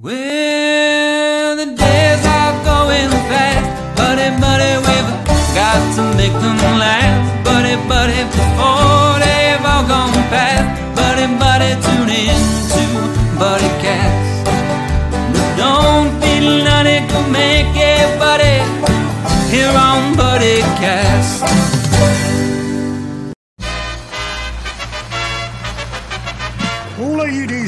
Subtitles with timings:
[0.00, 5.10] Well, the days are going fast, buddy, buddy, we've
[5.58, 6.77] got to make them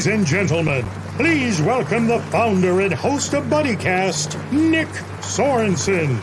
[0.01, 0.83] Ladies and gentlemen,
[1.15, 4.87] please welcome the founder and host of BuddyCast, Nick
[5.21, 6.17] Sorensen.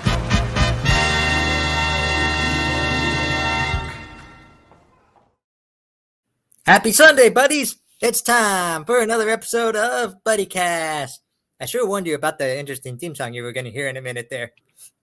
[6.66, 7.76] Happy Sunday, buddies!
[8.00, 11.20] It's time for another episode of BuddyCast.
[11.60, 13.96] I sure warned you about the interesting theme song you were going to hear in
[13.96, 14.54] a minute there.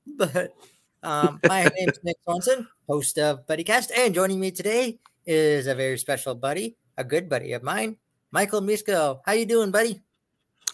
[0.05, 0.54] But
[1.02, 5.76] um, my name is Nick Swanson, host of BuddyCast, and joining me today is a
[5.76, 7.96] very special buddy, a good buddy of mine,
[8.36, 9.22] Michael Misko.
[9.26, 10.02] How you doing, buddy?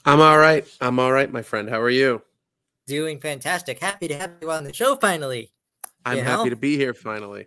[0.04, 0.68] I'm all right.
[0.82, 1.70] I'm all right, my friend.
[1.70, 2.24] How are you?
[2.88, 3.78] Doing fantastic.
[3.78, 5.52] Happy to have you on the show finally.
[6.03, 6.50] I'm You happy know?
[6.50, 7.45] to be here finally.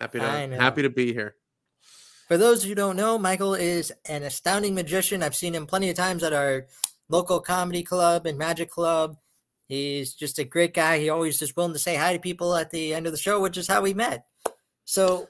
[0.00, 1.36] Happy to happy to be here.
[2.26, 5.22] For those who don't know, Michael is an astounding magician.
[5.22, 6.66] I've seen him plenty of times at our
[7.08, 9.16] local comedy club and magic club.
[9.68, 10.98] He's just a great guy.
[10.98, 13.40] He always is willing to say hi to people at the end of the show,
[13.40, 14.26] which is how we met.
[14.84, 15.28] So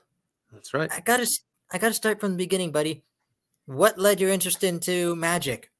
[0.51, 0.91] That's right.
[0.91, 1.29] I gotta,
[1.71, 3.03] I gotta start from the beginning, buddy.
[3.67, 5.71] What led your interest into magic?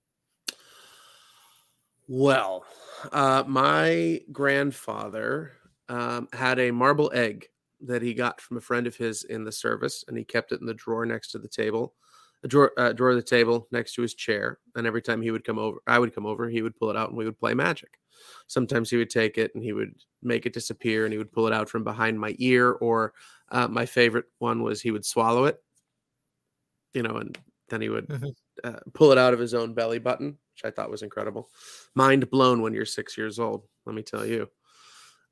[2.09, 2.65] Well,
[3.13, 5.53] uh, my grandfather
[5.89, 7.49] um, had a marble egg
[7.81, 10.61] that he got from a friend of his in the service, and he kept it
[10.61, 11.95] in the drawer next to the table,
[12.43, 14.59] a drawer, uh, drawer of the table next to his chair.
[14.75, 16.97] And every time he would come over, I would come over, he would pull it
[16.97, 17.99] out, and we would play magic.
[18.47, 21.47] Sometimes he would take it and he would make it disappear, and he would pull
[21.47, 22.73] it out from behind my ear.
[22.73, 23.13] Or
[23.51, 25.63] uh, my favorite one was he would swallow it,
[26.95, 27.39] you know, and
[27.69, 28.35] then he would Mhm.
[28.63, 31.51] uh, pull it out of his own belly button, which I thought was incredible.
[31.95, 34.49] Mind blown when you're six years old, let me tell you.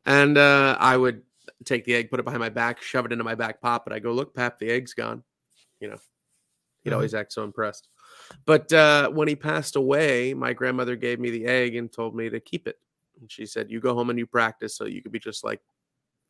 [0.06, 1.22] And uh, I would
[1.64, 3.92] take the egg, put it behind my back, shove it into my back pocket.
[3.92, 5.22] I go, look, Pap, the egg's gone.
[5.80, 5.98] You know,
[6.82, 6.94] he'd Mhm.
[6.94, 7.88] always act so impressed.
[8.44, 12.28] But uh, when he passed away, my grandmother gave me the egg and told me
[12.30, 12.78] to keep it.
[13.20, 15.60] And she said, you go home and you practice so you could be just like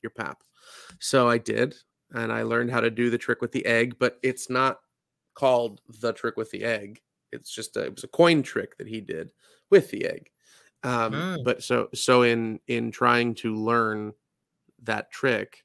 [0.02, 0.42] your pap.
[0.98, 1.76] So I did.
[2.12, 4.80] And I learned how to do the trick with the egg, but it's not
[5.34, 7.00] called the trick with the egg.
[7.32, 9.32] It's just a, it was a coin trick that he did
[9.70, 10.30] with the egg.
[10.82, 11.44] Um, Mm.
[11.44, 14.12] But so so in in trying to learn
[14.82, 15.64] that trick,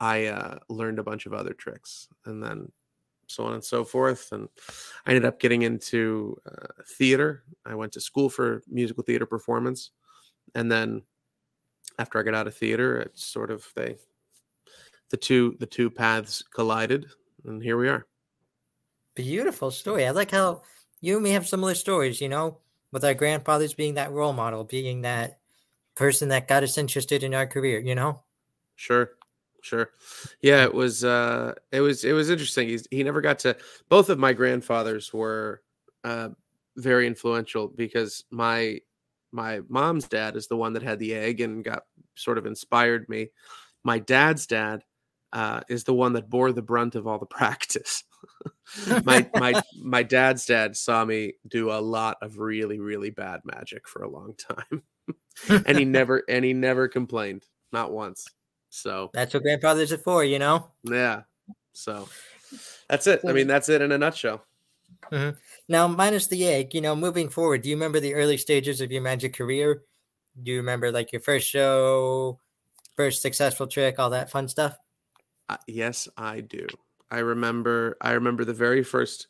[0.00, 2.70] I uh, learned a bunch of other tricks, and then
[3.26, 4.30] so on and so forth.
[4.32, 4.48] And
[5.04, 7.42] I ended up getting into uh, theater.
[7.64, 9.90] I went to school for musical theater performance,
[10.54, 11.02] and then
[11.98, 13.96] after I got out of theater, it's sort of they
[15.10, 17.06] the two the two paths collided,
[17.44, 18.06] and here we are.
[19.16, 20.06] Beautiful story.
[20.06, 20.62] I like how
[21.00, 22.58] you and me have similar stories, you know,
[22.92, 25.40] with our grandfathers being that role model, being that
[25.96, 28.22] person that got us interested in our career, you know?
[28.76, 29.12] Sure.
[29.62, 29.90] Sure.
[30.42, 32.68] Yeah, it was uh it was it was interesting.
[32.68, 33.56] He's, he never got to
[33.88, 35.62] both of my grandfathers were
[36.04, 36.28] uh
[36.76, 38.80] very influential because my
[39.32, 41.82] my mom's dad is the one that had the egg and got
[42.14, 43.30] sort of inspired me.
[43.82, 44.84] My dad's dad
[45.32, 48.04] uh is the one that bore the brunt of all the practice.
[49.04, 53.88] my my my dad's dad saw me do a lot of really really bad magic
[53.88, 54.82] for a long time.
[55.66, 58.26] and he never and he never complained, not once.
[58.70, 60.70] So That's what grandfathers are for, you know?
[60.84, 61.22] yeah.
[61.72, 62.08] So
[62.88, 63.20] that's it.
[63.26, 64.44] I mean, that's it in a nutshell.
[65.68, 68.90] Now, minus the egg, you know, moving forward, do you remember the early stages of
[68.90, 69.82] your magic career?
[70.42, 72.40] Do you remember like your first show,
[72.96, 74.78] first successful trick, all that fun stuff?
[75.48, 76.66] Uh, yes, I do.
[77.10, 77.96] I remember.
[78.00, 79.28] I remember the very first.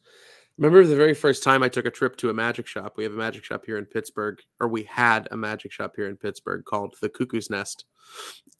[0.58, 2.94] Remember the very first time I took a trip to a magic shop.
[2.96, 6.08] We have a magic shop here in Pittsburgh, or we had a magic shop here
[6.08, 7.84] in Pittsburgh called the Cuckoo's Nest,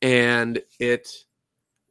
[0.03, 1.09] and it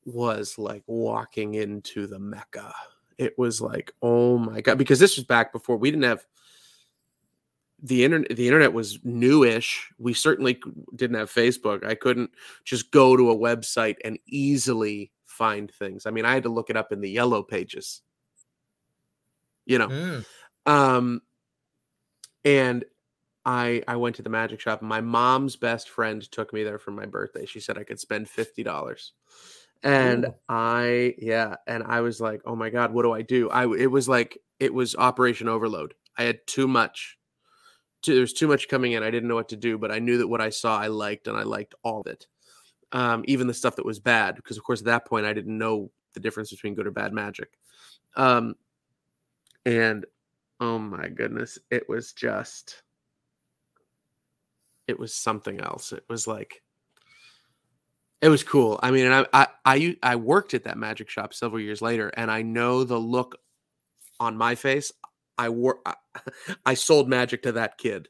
[0.05, 2.73] was like walking into the mecca.
[3.17, 6.25] It was like, oh my god, because this was back before we didn't have
[7.81, 8.35] the internet.
[8.35, 9.91] The internet was newish.
[9.97, 10.59] We certainly
[10.95, 11.85] didn't have Facebook.
[11.85, 12.31] I couldn't
[12.63, 16.05] just go to a website and easily find things.
[16.05, 18.01] I mean, I had to look it up in the yellow pages.
[19.65, 20.25] You know, Mm,
[20.65, 21.21] um,
[22.43, 22.85] and
[23.45, 24.81] I I went to the magic shop.
[24.81, 27.45] and My mom's best friend took me there for my birthday.
[27.45, 29.13] She said I could spend fifty dollars,
[29.83, 30.35] and Ooh.
[30.49, 33.49] I yeah, and I was like, oh my god, what do I do?
[33.49, 35.93] I it was like it was Operation Overload.
[36.17, 37.17] I had too much.
[38.01, 39.03] Too, there's too much coming in.
[39.03, 41.27] I didn't know what to do, but I knew that what I saw I liked,
[41.27, 42.27] and I liked all of it,
[42.95, 44.37] um, even the stuff that was bad.
[44.37, 47.13] Because of course at that point I didn't know the difference between good or bad
[47.13, 47.49] magic.
[48.15, 48.55] Um,
[49.65, 50.05] and
[50.61, 52.81] oh my goodness, it was just
[54.87, 55.91] it was something else.
[55.91, 56.63] It was like
[58.21, 58.79] it was cool.
[58.81, 62.09] I mean, and I I I, I worked at that magic shop several years later,
[62.15, 63.37] and I know the look
[64.21, 64.93] on my face.
[65.37, 65.95] I wore I,
[66.65, 68.07] I sold magic to that kid,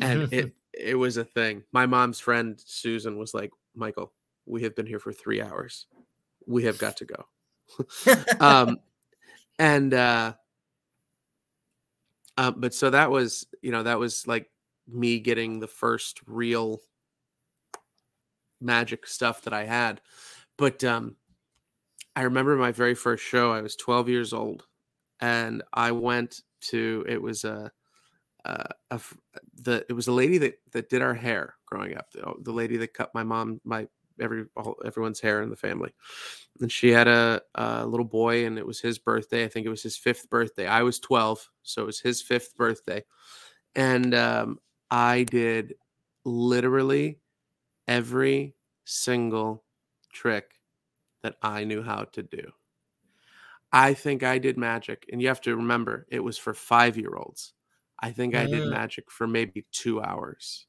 [0.00, 1.62] and it it was a thing.
[1.70, 4.12] My mom's friend Susan was like, "Michael,
[4.46, 5.86] we have been here for three hours.
[6.46, 7.26] We have got to go."
[8.40, 8.78] um,
[9.58, 10.34] and uh,
[12.36, 14.50] uh, but so that was you know that was like
[14.88, 16.80] me getting the first real
[18.60, 20.00] magic stuff that I had.
[20.56, 21.16] But um,
[22.14, 23.52] I remember my very first show.
[23.52, 24.64] I was 12 years old,
[25.20, 27.04] and I went to.
[27.08, 27.70] It was a,
[28.44, 29.00] a, a
[29.62, 32.10] the it was a lady that that did our hair growing up.
[32.12, 33.88] The, the lady that cut my mom my
[34.20, 35.92] every all, everyone's hair in the family,
[36.60, 39.44] and she had a, a little boy, and it was his birthday.
[39.44, 40.66] I think it was his fifth birthday.
[40.66, 43.04] I was 12, so it was his fifth birthday,
[43.74, 44.58] and um,
[44.90, 45.74] I did
[46.24, 47.18] literally
[47.88, 48.54] every
[48.84, 49.64] single
[50.12, 50.52] trick
[51.22, 52.52] that I knew how to do.
[53.72, 57.14] I think I did magic, and you have to remember it was for five year
[57.16, 57.54] olds.
[57.98, 58.70] I think I did Mm.
[58.70, 60.66] magic for maybe two hours.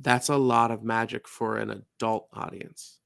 [0.00, 2.98] That's a lot of magic for an adult audience,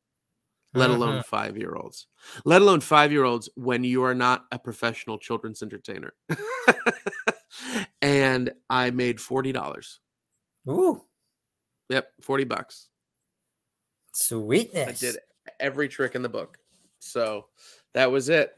[0.74, 1.28] let alone mm-hmm.
[1.28, 2.06] five year olds,
[2.44, 6.12] let alone five year olds when you are not a professional children's entertainer.
[8.02, 9.98] and I made $40.
[10.68, 11.02] Ooh,
[11.88, 12.88] Yep, 40 bucks.
[14.14, 14.88] Sweetness.
[14.88, 15.18] I did
[15.60, 16.56] every trick in the book.
[17.00, 17.46] So
[17.92, 18.54] that was it.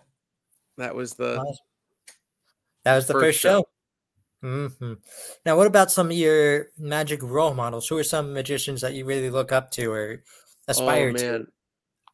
[0.79, 1.57] That was the
[2.85, 3.65] That was the First first, show.
[4.45, 4.93] Hmm
[5.47, 7.89] Now, what about some of your magic role models?
[7.89, 10.23] Who are some magicians that you really look up to or
[10.69, 11.25] aspire oh, to?
[11.25, 11.47] man.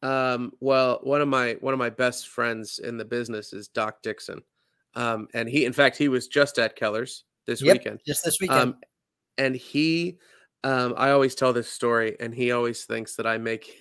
[0.01, 4.01] Um, well, one of my one of my best friends in the business is Doc
[4.01, 4.41] Dixon.
[4.95, 7.99] Um, and he in fact he was just at Kellar's this Yep, weekend.
[8.07, 8.59] just this weekend.
[8.59, 8.75] Um,
[9.37, 10.17] and he,
[10.63, 13.75] um, I always tell this story, and he always thinks that I make.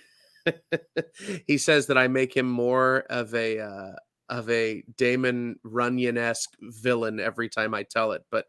[1.46, 3.92] he says that I make him more of a uh,
[4.30, 8.24] of a Damon Runyon esque villain every time I tell it.
[8.30, 8.46] But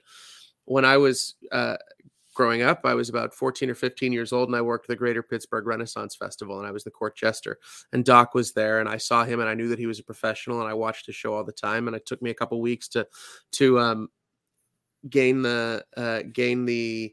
[0.65, 1.77] when I was uh,
[2.33, 5.23] growing up, I was about fourteen or fifteen years old, and I worked the Greater
[5.23, 7.57] Pittsburgh Renaissance Festival, and I was the court jester.
[7.91, 10.03] And Doc was there, and I saw him, and I knew that he was a
[10.03, 11.87] professional, and I watched his show all the time.
[11.87, 13.07] And it took me a couple weeks to
[13.53, 14.09] to um,
[15.09, 17.11] gain the uh, gain the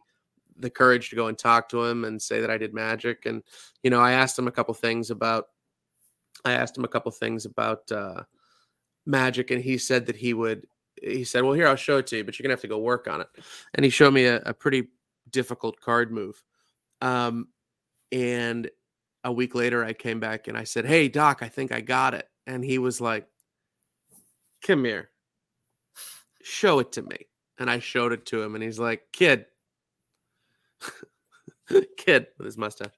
[0.59, 3.27] the courage to go and talk to him and say that I did magic.
[3.27, 3.43] And
[3.83, 5.47] you know, I asked him a couple things about.
[6.45, 8.23] I asked him a couple things about uh,
[9.09, 10.67] magic, and he said that he would.
[11.03, 12.79] He said, "Well, here I'll show it to you, but you're gonna have to go
[12.79, 13.29] work on it."
[13.75, 14.89] And he showed me a, a pretty
[15.31, 16.43] difficult card move.
[17.01, 17.49] Um,
[18.13, 18.71] and
[19.25, 22.15] a week later, I came back and I said, "Hey, Doc, I think I got
[22.15, 23.27] it." And he was like,
[24.63, 25.11] "Come here,
[26.43, 27.27] show it to me."
[27.59, 29.47] And I showed it to him, and he's like, "Kid."
[31.97, 32.95] kid with his mustache.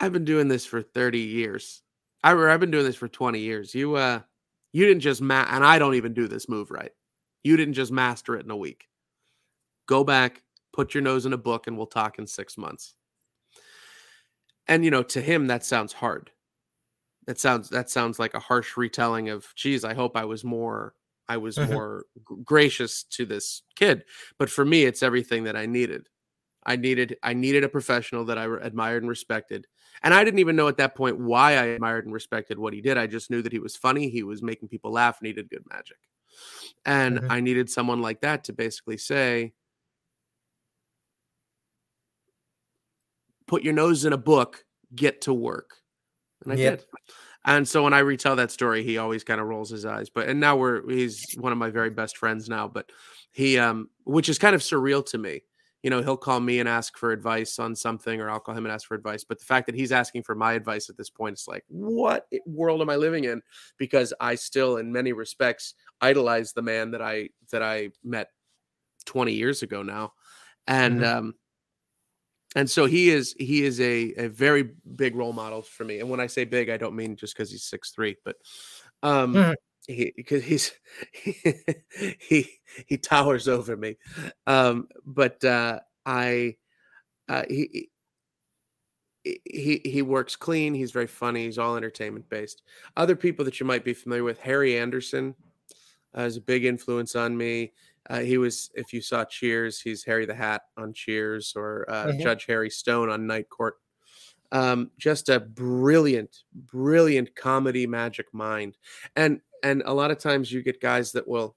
[0.00, 1.82] I've been doing this for 30 years.
[2.24, 3.74] I I've been doing this for 20 years.
[3.74, 4.20] You uh
[4.72, 6.92] you didn't just ma and I don't even do this move right.
[7.44, 8.88] You didn't just master it in a week.
[9.86, 10.42] Go back,
[10.72, 12.94] put your nose in a book and we'll talk in 6 months.
[14.66, 16.30] And you know, to him that sounds hard.
[17.26, 20.94] That sounds that sounds like a harsh retelling of geez, I hope I was more
[21.28, 21.68] I was Mhm.
[21.72, 22.06] more
[22.44, 24.04] gracious to this kid.
[24.38, 26.08] But for me it's everything that I needed.
[26.66, 29.66] I needed I needed a professional that I re- admired and respected.
[30.02, 32.80] And I didn't even know at that point why I admired and respected what he
[32.80, 32.98] did.
[32.98, 35.50] I just knew that he was funny, he was making people laugh, and he did
[35.50, 35.98] good magic.
[36.86, 37.28] And Mhm.
[37.28, 39.54] I needed someone like that to basically say,
[43.46, 44.64] put your nose in a book,
[44.94, 45.78] get to work.
[46.44, 46.76] And I Yep.
[46.76, 46.84] did.
[47.46, 50.10] And so when I retell that story, he always kind of rolls his eyes.
[50.10, 52.68] But and now we're he's one of my very best friends now.
[52.68, 52.92] But
[53.32, 55.42] he um which is kind of surreal to me.
[55.82, 58.66] You know, he'll call me and ask for advice on something, or I'll call him
[58.66, 59.24] and ask for advice.
[59.24, 62.26] But the fact that he's asking for my advice at this point, it's like, what
[62.46, 63.42] world am I living in?
[63.78, 68.30] Because I still, in many respects, idolize the man that I that I met
[69.06, 70.12] 20 years ago now.
[70.66, 71.04] And Mhm.
[71.04, 71.34] um
[72.56, 76.08] and so he is he is a, a very big role model for me and
[76.08, 78.36] when i say big i don't mean just because he's six three but
[79.02, 79.54] um Mhm.
[79.88, 80.72] He because he's
[82.20, 83.96] he he towers over me
[84.46, 86.56] um but uh i
[87.28, 87.90] uh he
[89.24, 92.62] he- he he works clean he's very funny he's all entertainment based
[92.96, 95.34] other people that you might be familiar with harry anderson
[96.16, 97.72] uh, is a big influence on me
[98.10, 102.08] uh, he was, if you saw Cheers, he's Harry the Hat on Cheers, or uh,
[102.08, 102.20] Mhm.
[102.22, 103.76] Judge Harry Stone on Night Court.
[104.50, 108.78] Um, just a brilliant, brilliant comedy magic mind,
[109.14, 111.56] and and a lot of times you get guys that will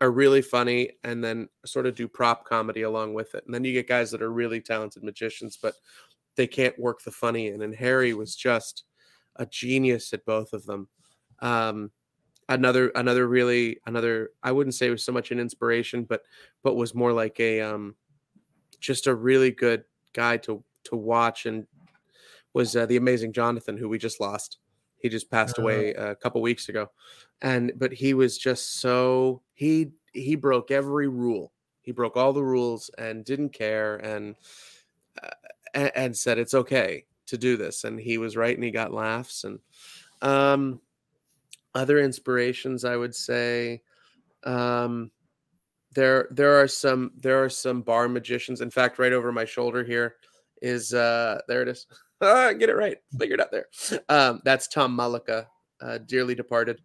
[0.00, 3.44] are really funny and then sort of do prop comedy along with it.
[3.46, 5.74] And then you get guys that are really talented magicians, but
[6.36, 7.62] they can't work the funny in.
[7.62, 8.84] And Harry was just
[9.36, 10.88] a genius at both of them.
[11.40, 11.90] Um,
[12.48, 16.22] another another really another I wouldn't say it was so much an inspiration, but
[16.62, 17.96] but was more like a um,
[18.80, 21.66] just a really good guy to to watch and
[22.54, 24.58] was uh, the amazing Johnathan who we just lost.
[25.06, 25.62] He just passed Uh-huh.
[25.62, 26.90] away a couple weeks ago,
[27.40, 31.52] and but he was just so he he broke every rule.
[31.82, 34.34] He broke all the rules and didn't care and
[35.22, 35.30] uh,
[35.74, 37.84] and, and said it's okay to do this.
[37.84, 39.44] And he was right, and he got laughs.
[39.44, 39.60] And
[40.22, 40.80] um,
[41.74, 43.82] other inspirations, I would say,
[44.42, 45.12] um,
[45.94, 48.60] there there are some there are some bar magicians.
[48.60, 50.16] In fact, right over my shoulder here
[50.62, 51.86] is uh there it is.
[52.20, 52.98] Ah, get it right.
[53.18, 53.66] Figured out there.
[54.08, 55.46] Um, that's Tom Mullica,
[55.80, 56.80] uh, dearly departed.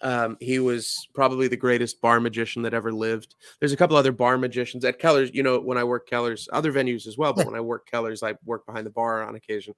[0.00, 3.36] Um, he was probably the greatest bar magician that ever lived.
[3.58, 5.30] There's a couple other bar magicians at Kellar's.
[5.32, 8.22] You know, when I work Kellar's, other venues as well, but when I work Kellar's,
[8.22, 9.74] I work behind the bar on occasion.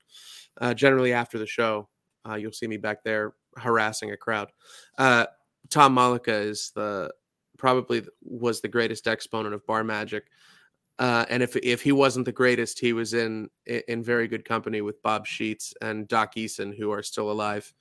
[0.61, 1.88] Uh, generally after the show,
[2.29, 4.50] uh, you'll see me back there harassing a crowd.
[4.99, 5.26] Uh,
[5.71, 7.12] Tom Mullica is the
[7.59, 10.25] probably was the greatest exponent of bar magic.
[10.99, 14.81] Uh, and if if he wasn't the greatest, he was in in very good company
[14.81, 17.73] with Bob Sheets and Doc Eason, who are still alive,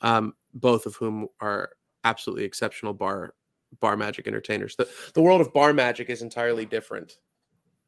[0.00, 1.70] um, both of whom are
[2.04, 3.34] absolutely exceptional bar
[3.80, 4.74] bar magic entertainers.
[4.76, 7.18] The the world of bar magic is entirely different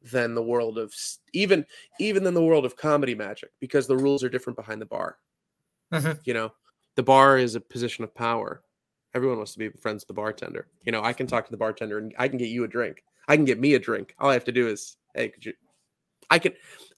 [0.01, 0.93] than the world of
[1.33, 1.65] even
[1.99, 5.17] even than the world of comedy magic because the rules are different behind the bar.
[5.93, 6.19] Mhm.
[6.25, 6.53] You know,
[6.95, 8.63] the bar is a position of power.
[9.13, 10.67] Everyone wants to be friends with the bartender.
[10.85, 13.03] You know, I can talk to the bartender and I can get you a drink.
[13.29, 14.13] I can get me a drink.
[14.19, 15.53] All I have to do is, hey, could you?
[16.29, 16.53] I can.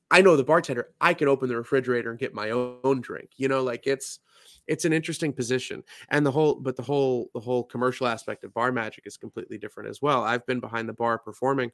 [0.09, 0.89] I know the bartender.
[0.99, 3.29] I can open the refrigerator and get my own drink.
[3.37, 4.19] You know, like it's
[4.67, 8.53] it's an interesting position and the whole but the whole the whole commercial aspect of
[8.53, 11.71] bar magic is completely different as well i've been behind the bar performing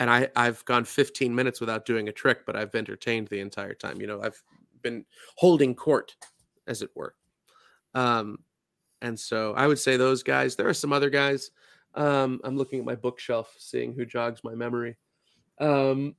[0.00, 3.74] and i i've gone 15 minutes without doing a trick but i've entertained the entire
[3.74, 4.42] time you know i've
[4.82, 5.04] been
[5.36, 6.16] holding court
[6.66, 7.14] as it were
[7.94, 8.38] um
[9.02, 11.50] and so i would say those guys there are some other guys
[11.94, 14.96] um i'm looking at my bookshelf seeing who jogs my memory.
[15.58, 16.14] Um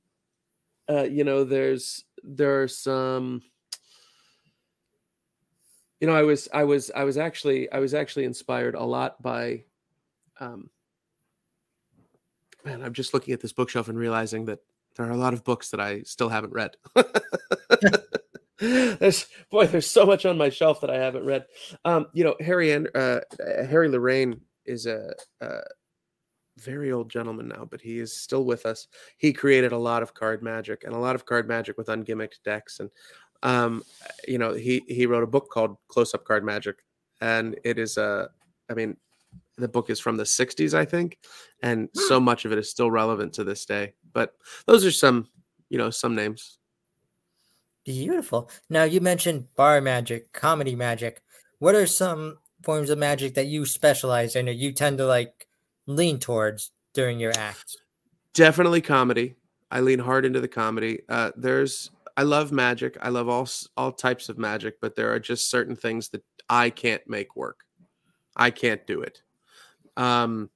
[0.88, 3.42] uh you know there's there are some
[6.00, 9.22] you know i was i was i was actually i was actually inspired a lot
[9.22, 9.62] by
[10.40, 10.68] um
[12.64, 14.58] man i'm just looking at this bookshelf and realizing that
[14.96, 16.76] there are a lot of books that i still haven't read.
[18.58, 21.46] There's boy there's so much on my shelf that i haven't read.
[21.86, 25.60] Um you know harry and uh harry lorayne is a, a
[26.58, 28.88] very old gentleman now but he is still with us.
[29.18, 32.42] He created a lot of card magic and a lot of card magic with ungimmicked
[32.44, 32.80] decks.
[32.80, 32.90] And
[33.42, 33.82] um
[34.28, 36.76] you know he he wrote a book called close up card magic.
[37.20, 38.30] And it is a
[38.70, 38.96] i mean
[39.56, 41.18] the book is from the 60s i think.
[41.62, 43.94] And so much of it is still relevant to this day.
[44.12, 44.34] But
[44.66, 45.28] those are some
[45.68, 46.58] you know some names.
[47.84, 48.50] Beautiful.
[48.68, 51.22] Now you mentioned bar magic, comedy magic.
[51.58, 55.46] What are some forms of magic that you specialize in or you tend to like
[55.86, 57.76] lean towards during your acts?
[58.34, 59.34] definitely comedy.
[59.70, 61.00] I lean hard into the comedy.
[61.08, 62.96] Uh there's i love magic.
[63.00, 66.70] I love all all types of magic but there are just certain things that i
[66.70, 67.64] can't make work.
[68.36, 69.22] I can't do it.
[69.96, 70.50] Um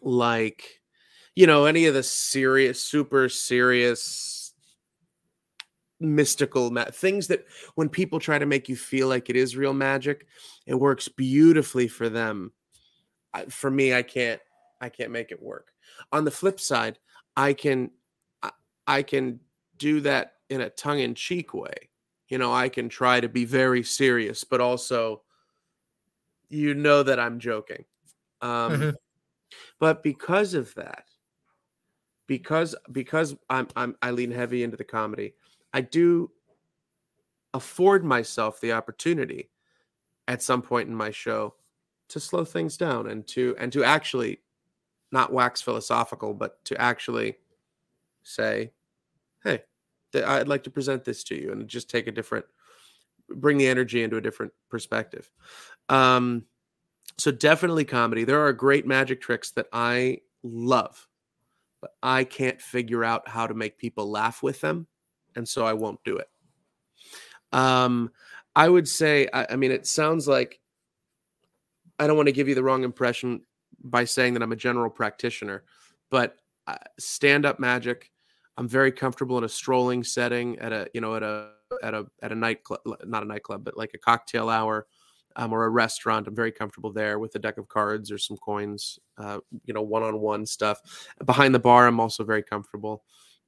[0.00, 0.80] like
[1.34, 4.52] you know any of the serious super serious
[6.00, 7.44] mystical ma- things that
[7.76, 10.26] when people try to make you feel like it is real magic
[10.66, 12.52] it works beautifully for them.
[13.48, 14.40] For me i can't
[14.80, 15.72] i can't make it work.
[16.12, 16.98] On the flip side
[17.36, 17.90] i can
[18.42, 18.50] I,
[18.86, 19.40] I can
[19.76, 21.90] do that in a tongue-in-cheek way.
[22.28, 25.22] You know i can try to be very serious but also
[26.48, 27.84] you know that i'm joking.
[28.40, 28.94] Um Mhm.
[29.78, 31.04] but because of that
[32.26, 35.34] because because i'm i'm i lean heavy into the comedy
[35.72, 36.30] i do
[37.52, 39.50] afford myself the opportunity
[40.28, 41.54] at some point in my show
[42.08, 44.40] to slow things down and to and to actually
[45.12, 47.36] not wax philosophical but to actually
[48.22, 48.70] say
[49.42, 49.62] hey
[50.12, 52.44] th- i'd like to present this to you and just take a different
[53.28, 55.30] bring the energy into a different perspective.
[55.88, 56.44] Um
[57.16, 58.24] so definitely comedy.
[58.24, 61.08] There are great magic tricks that i love
[61.80, 64.86] but i can't figure out how to make people laugh with them
[65.36, 66.28] and so i won't do it.
[67.52, 68.10] Um
[68.56, 70.60] i would say i, I mean it sounds like
[71.98, 73.42] i don't want to give you the wrong impression
[73.82, 75.64] by saying that i'm a general practitioner
[76.10, 78.10] but uh, stand up magic
[78.56, 81.50] i'm very comfortable in a strolling setting at a you know at a
[81.82, 84.86] at a at a nightclub not a nightclub but like a cocktail hour
[85.36, 86.26] um, or a restaurant.
[86.26, 89.82] I'm very comfortable there with a deck of cards or some coins, uh, you know,
[89.82, 90.80] one-on-one stuff.
[91.24, 93.02] Behind the bar, I'm also very comfortable.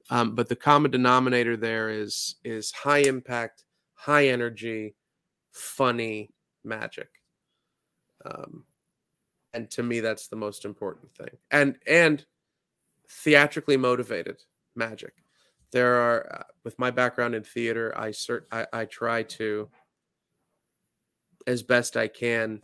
[0.09, 4.95] Um, but the common denominator there is is high impact, high energy,
[5.57, 6.29] funny
[6.63, 7.09] magic.
[8.25, 8.63] Um,
[9.53, 11.37] and to me, that's the most important thing.
[11.51, 12.25] And and
[13.09, 14.37] theatrically motivated
[14.75, 15.13] magic.
[15.71, 19.69] There are, uh, with my background in theater, I cert I, I try to,
[21.45, 22.61] as best I can,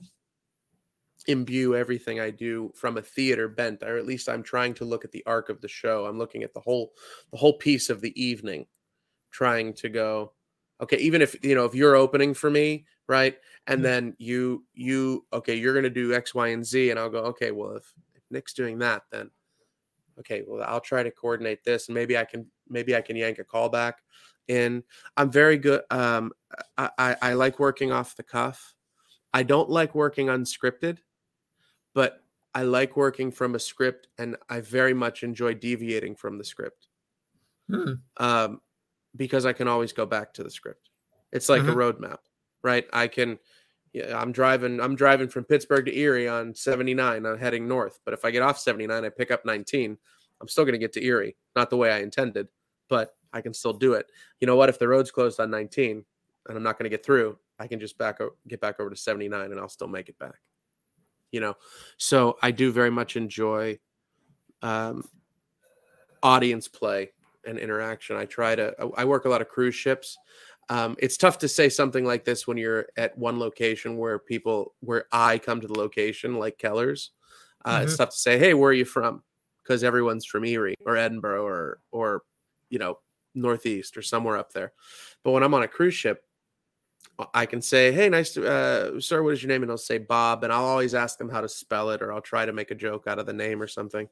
[1.27, 5.05] imbue everything I do from a theater bent, or at least I'm trying to look
[5.05, 6.05] at the arc of the show.
[6.05, 6.93] I'm looking at the whole
[7.31, 8.65] the whole piece of the evening,
[9.31, 10.33] trying to go,
[10.83, 13.37] okay, even if you know if you're opening for me, right?
[13.67, 13.83] And mm-hmm.
[13.83, 17.51] then you you okay, you're gonna do X, Y, and Z, and I'll go, okay,
[17.51, 19.31] well if, if Nick's doing that, then
[20.19, 23.39] okay, well I'll try to coordinate this, and maybe I can maybe I can yank
[23.39, 23.93] a callback
[24.47, 24.83] in.
[25.17, 25.81] I'm very good.
[25.89, 26.31] Um,
[26.77, 28.75] I, I, I like working off the cuff.
[29.33, 30.99] I don't like working unscripted,
[31.95, 32.23] but
[32.53, 36.87] I like working from a script, and I very much enjoy deviating from the script.
[37.69, 37.93] Hmm.
[38.17, 38.61] Um,
[39.15, 40.89] because I can always go back to the script.
[41.31, 41.71] It's like mm-hmm.
[41.71, 42.19] a roadmap,
[42.63, 42.85] right?
[42.93, 43.39] I can
[43.93, 47.25] yeah, I'm driving I'm driving from Pittsburgh to Erie on 79.
[47.25, 49.97] I'm heading north, but if I get off 79, I pick up 19.
[50.41, 52.47] I'm still going to get to Erie, not the way I intended,
[52.89, 54.07] but I can still do it.
[54.41, 54.69] You know what?
[54.69, 56.03] If the road's closed on 19
[56.47, 58.95] and I'm not going to get through, I can just back get back over to
[58.95, 60.39] 79 and I'll still make it back.
[61.31, 61.55] You know,
[61.97, 63.79] so I do very much enjoy
[64.61, 65.03] um,
[66.21, 67.11] audience play
[67.45, 68.15] and interaction.
[68.15, 68.73] I try to.
[68.95, 70.17] I work a lot of cruise ships.
[70.69, 74.73] Um, it's tough to say something like this when you're at one location where people
[74.79, 77.11] where I come to the location like Kellar's.
[77.65, 77.83] Uh, mm-hmm.
[77.83, 79.23] It's tough to say, "Hey, where are you from?"
[79.63, 82.21] Because everyone's from Erie or Edinboro or or
[82.69, 82.99] you know
[83.35, 84.73] Northeast or somewhere up there.
[85.23, 86.23] But when I'm on a cruise ship,
[87.33, 89.21] I can say, "Hey, nice to, uh, sir.
[89.21, 91.49] What is your name?" And they'll say Bob, and I'll always ask them how to
[91.49, 94.07] spell it, or I'll try to make a joke out of the name or something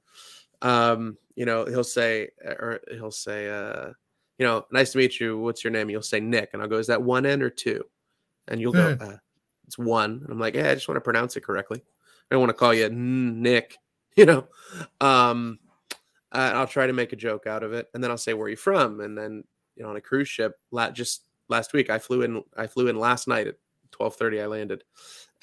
[0.62, 3.92] um, you know, he'll say, or he'll say, uh,
[4.38, 5.38] you know, nice to meet you.
[5.38, 5.90] What's your name?
[5.90, 7.83] You'll say Nick, and I'll go, is that one N or two?
[8.48, 9.14] And you'll go, mm.
[9.14, 9.18] uh,
[9.68, 10.22] it's one.
[10.24, 11.79] And I'm like, yeah, I just want to pronounce it correctly.
[11.79, 13.77] I don't want to call you Nick,
[14.16, 14.48] you know.
[15.00, 15.59] Um,
[16.31, 18.46] uh, I'll try to make a joke out of it, and then I'll say, where
[18.46, 19.01] are you from?
[19.01, 19.44] And then,
[19.75, 20.59] you know, on a cruise ship,
[20.94, 22.42] just last week, I flew in.
[22.57, 23.55] I flew in last night at
[23.92, 24.42] 12:30.
[24.42, 24.83] I landed,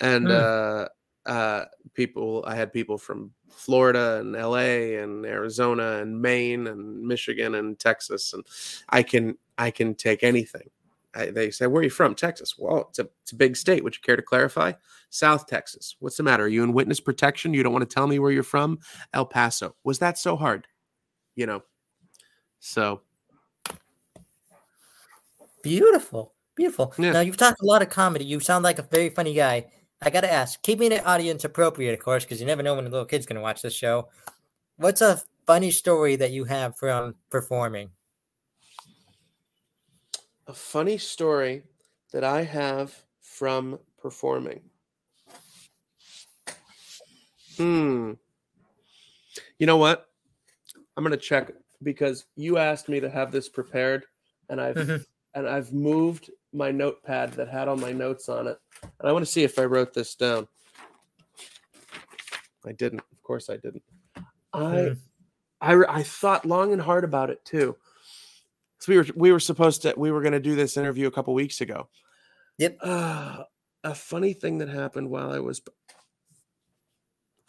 [0.01, 0.85] and mm.
[0.85, 0.89] uh,
[1.29, 7.55] uh, people i had people from florida and la and arizona and maine and michigan
[7.55, 8.45] and texas and
[8.89, 10.71] i can i can take anything.
[11.15, 12.15] I, they say where are you from?
[12.15, 12.57] Texas.
[12.59, 13.83] Well it's a, it's a big state.
[13.83, 14.73] Would you care to clarify?
[15.11, 15.97] South texas.
[16.01, 16.45] What's the matter?
[16.45, 17.55] Are you in witness protection?
[17.55, 18.79] You don't want to tell me where you're from?
[19.13, 19.75] El paso.
[19.85, 20.67] Was that so hard?
[21.35, 21.63] You know?
[22.61, 23.01] So
[25.63, 26.35] beautiful.
[26.55, 26.93] Beautiful.
[26.99, 27.13] Yeah.
[27.13, 28.25] now you've talked a lot of comedy.
[28.25, 29.67] You sound like a very funny guy
[30.01, 32.89] I gotta ask, keeping it audience appropriate, of course, because you never know when a
[32.89, 34.09] little kid's gonna watch this show.
[34.77, 37.91] What's a funny story that you have from performing?
[40.47, 41.65] A funny story
[42.13, 44.61] that I have from performing.
[47.57, 48.13] Hmm.
[49.59, 50.09] You know what?
[50.97, 51.51] I'm gonna check
[51.83, 54.05] because you asked me to have this prepared,
[54.49, 55.03] and I've mm-hmm.
[55.35, 58.59] and I've moved my notepad that had all my notes on it.
[58.83, 60.49] And I want to see if I wrote this down.
[62.67, 63.03] I didn't.
[63.13, 63.83] Of course I didn't.
[64.53, 64.99] I mm.
[65.61, 67.77] I I thought long and hard about it too.
[68.79, 71.11] So we were we were supposed to we were going to do this interview a
[71.11, 71.89] couple weeks ago.
[72.59, 72.79] Yep.
[72.83, 73.45] Uh,
[73.85, 75.61] a funny thing that happened while I was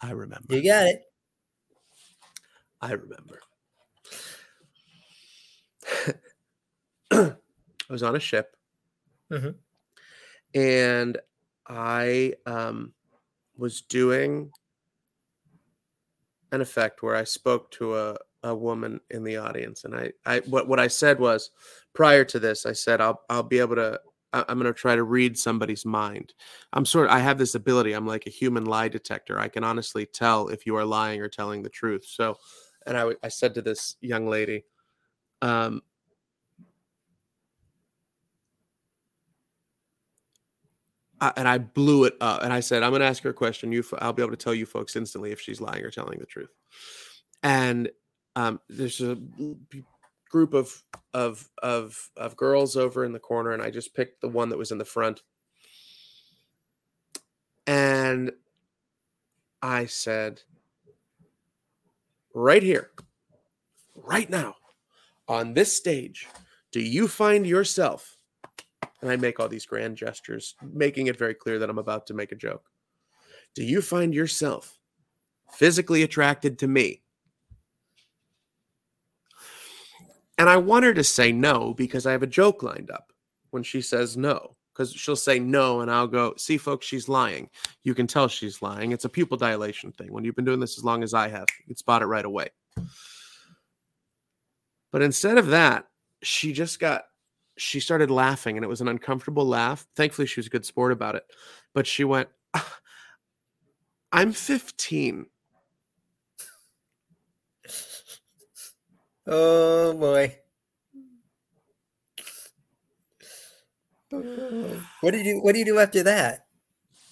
[0.00, 0.54] I remember.
[0.54, 1.02] You got it.
[2.80, 3.40] I remember.
[7.12, 8.56] I was on a ship
[9.30, 10.58] Mm-hmm.
[10.58, 11.18] And
[11.68, 12.92] I um,
[13.56, 14.50] was doing
[16.52, 20.40] an effect where I spoke to a, a woman in the audience, and I, I
[20.40, 21.50] what what I said was
[21.92, 24.00] prior to this, I said I'll I'll be able to
[24.32, 26.34] I'm going to try to read somebody's mind.
[26.72, 27.92] I'm sort of, I have this ability.
[27.92, 29.40] I'm like a human lie detector.
[29.40, 32.04] I can honestly tell if you are lying or telling the truth.
[32.06, 32.38] So,
[32.86, 34.64] and I, I said to this young lady,
[35.42, 35.82] um,
[41.20, 42.42] And I blew it up.
[42.42, 43.72] And I said, I'm going to ask her a question.
[43.72, 46.26] You, I'll be able to tell you folks instantly if she's lying or telling the
[46.26, 46.50] truth.
[47.42, 47.90] And
[48.36, 49.18] um, there's a
[50.30, 54.28] group of of of of girls over in the corner, and I just picked the
[54.28, 55.22] one that was in the front.
[57.66, 58.32] And
[59.62, 60.42] I said,
[62.34, 62.90] right here,
[63.94, 64.56] right now,
[65.28, 66.26] on this stage,
[66.72, 68.16] do you find yourself
[69.02, 72.14] and I make all these grand gestures, making it very clear that I'm about to
[72.14, 72.70] make a joke.
[73.54, 74.78] Do you find yourself
[75.52, 77.02] physically attracted to me?
[80.38, 83.12] And I want her to say no because I have a joke lined up
[83.50, 84.56] when she says no.
[84.72, 87.50] Because she'll say no, and I'll go, see, folks, she's lying.
[87.82, 88.92] You can tell she's lying.
[88.92, 90.10] It's a pupil dilation thing.
[90.10, 92.24] When you've been doing this as long as I have, you can spot it right
[92.24, 92.48] away.
[94.90, 95.86] But instead of that,
[96.22, 97.02] she just got,
[97.60, 99.86] she started laughing, and it was an uncomfortable laugh.
[99.94, 101.24] Thankfully, she was a good sport about it.
[101.74, 102.78] But she went, ah,
[104.12, 105.26] I'm 15.
[109.26, 110.36] Oh boy.
[115.02, 116.46] What did you what do you do after that?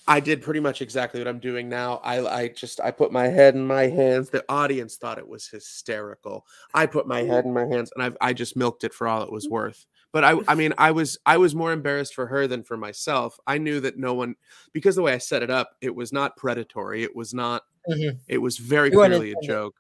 [0.09, 2.01] I did pretty much exactly what I'm doing now.
[2.03, 4.31] I I just I put my head in my hands.
[4.31, 6.47] The audience thought it was hysterical.
[6.75, 9.23] I put my head in my hands and I I just milked it for all
[9.23, 9.51] it was mm.
[9.51, 9.87] worth.
[10.13, 13.39] But I I mean I was I was more embarrassed for her than for myself.
[13.47, 14.37] I knew that no one
[14.73, 17.03] because the way I set it up, it was not predatory.
[17.03, 18.19] It was not Mhm.
[18.29, 19.75] it was very You clearly a joke.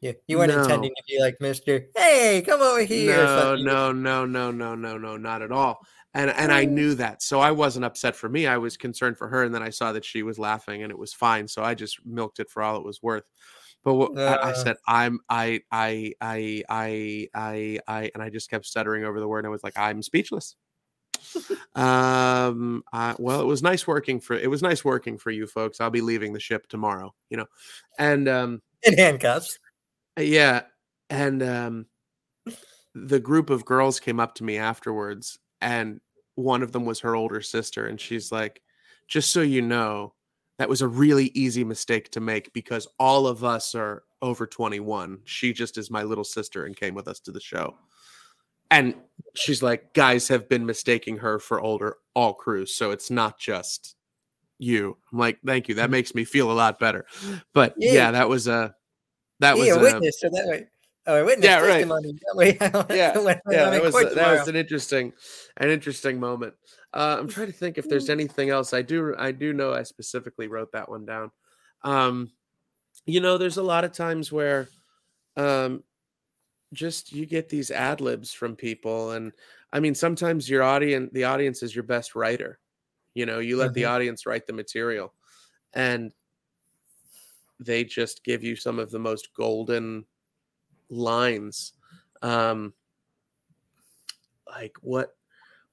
[0.00, 0.62] Yeah, you weren't No.
[0.62, 1.86] intending to be like Mister.
[1.96, 3.14] Hey, come over here.
[3.14, 5.78] No, no, no, no, no, no, no, not at all.
[6.14, 8.46] And and I knew that, so I wasn't upset for me.
[8.46, 10.98] I was concerned for her, and then I saw that she was laughing, and it
[10.98, 11.46] was fine.
[11.46, 13.24] So I just milked it for all it was worth.
[13.82, 14.54] But what I, I Uh.
[14.54, 19.28] said, I'm, I, I, I, I, I, I, and I just kept stuttering over the
[19.28, 19.38] word.
[19.40, 20.56] And I was like, I'm speechless.
[21.74, 22.82] um.
[22.92, 24.34] I, well, it was nice working for.
[24.36, 25.80] It was nice working for you folks.
[25.80, 27.14] I'll be leaving the ship tomorrow.
[27.28, 27.46] You know,
[27.98, 28.62] and um.
[28.82, 29.58] In handcuffs.
[30.18, 30.62] Yeah,
[31.08, 31.86] and um,
[32.94, 36.00] the group of girls came up to me afterwards, and
[36.34, 38.62] one of them was her older sister, and she's like,
[39.08, 40.14] "Just so you know,
[40.60, 45.20] that was a really easy mistake to make because all of us are over 21.
[45.24, 47.78] She just is my little sister and came with us to the show."
[48.70, 48.94] And
[49.34, 53.96] she's like, "Guys have been mistaking her for older all crews, so it's not just."
[54.58, 55.76] You, I'm like, thank you.
[55.76, 55.92] That mm-hmm.
[55.92, 57.06] makes me feel a lot better.
[57.54, 57.92] But Yeah.
[57.94, 58.74] yeah, that was a
[59.38, 60.66] that was a, witness, so that way.
[61.06, 61.68] Oh, witness Yeah, right.
[61.68, 62.12] testimony.
[62.12, 64.48] That way I don't have yeah, to when- when yeah, that was a- that was
[64.48, 65.14] an interesting,
[65.56, 66.52] an interesting moment.
[66.92, 68.72] Uh, I'm trying to think if there's anything else.
[68.74, 71.30] I do, I do know I specifically wrote that one down.
[71.82, 72.32] Um,
[73.06, 74.68] you know, there's a lot of times where,
[75.36, 75.84] um,
[76.72, 79.32] just you get these ad libs from people, and
[79.72, 82.60] I mean, sometimes your audience, the audience is your best writer.
[83.14, 83.86] You know, you let the Mhm.
[83.86, 85.14] audience write the material,
[85.74, 86.14] and
[87.58, 90.06] they just give you some of the most golden
[90.90, 91.74] lines
[92.22, 92.74] um
[94.46, 95.16] like what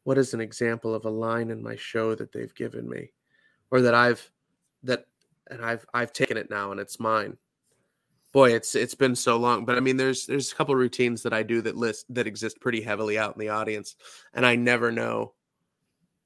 [0.08, 3.12] what is an example of a line in my show that they've given me
[3.72, 4.32] or that i've
[4.82, 5.04] that
[5.52, 7.36] and i've i've taken it now and it's mine.
[8.32, 11.34] Boy it's it's been so long but i mean there's there's a couple routines that
[11.34, 13.98] i do that list that exist pretty heavily out in the audience
[14.34, 15.34] and i never know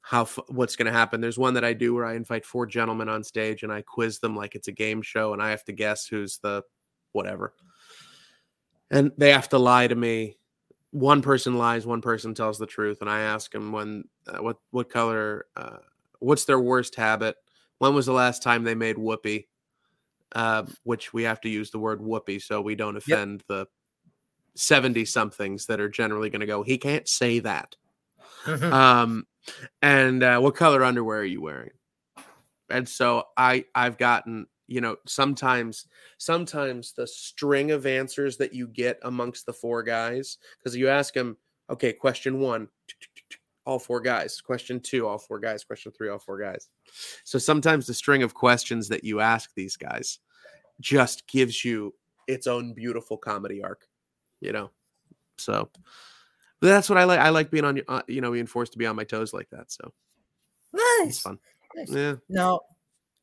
[0.02, 1.22] how what's going to happen.
[1.22, 4.20] There's one that i do where i invite four gentlemen on stage and i quiz
[4.20, 6.62] them like it's a game show and i have to guess who's the
[7.14, 7.56] whatever.
[8.92, 10.38] And they have to lie to me
[10.92, 14.58] one person lies one person tells the truth and i ask them when uh, what
[14.72, 15.78] what color uh,
[16.22, 17.36] what's their worst habit?
[17.80, 19.48] When was the last time they made whoopee?
[20.34, 23.68] Uh, which we have to use the word whoopee so we don't offend the
[24.56, 27.76] 70 somethings that are generally going to go he can't say that.
[28.48, 29.26] Um
[29.82, 31.72] and uh, what color underwear are you wearing?
[32.70, 38.68] And so i i've gotten you know sometimes sometimes the string of answers that you
[38.68, 41.36] get amongst the four guys because you ask them
[41.70, 42.70] okay question one
[43.66, 46.70] all four guys question two all four guys question three all four guys.
[47.26, 50.20] So sometimes the string of questions that you ask these guys
[50.80, 51.94] just gives you
[52.28, 53.88] its own beautiful comedy arc
[54.40, 54.72] you know?
[55.38, 55.70] So
[56.62, 58.78] but that's what i like i like being on uh, you know being forced to
[58.78, 59.92] be on my toes like that so.
[60.74, 61.20] It's nice.
[61.20, 61.40] fun.
[61.76, 61.92] Nice.
[61.92, 62.16] yeah.
[62.30, 62.62] Now,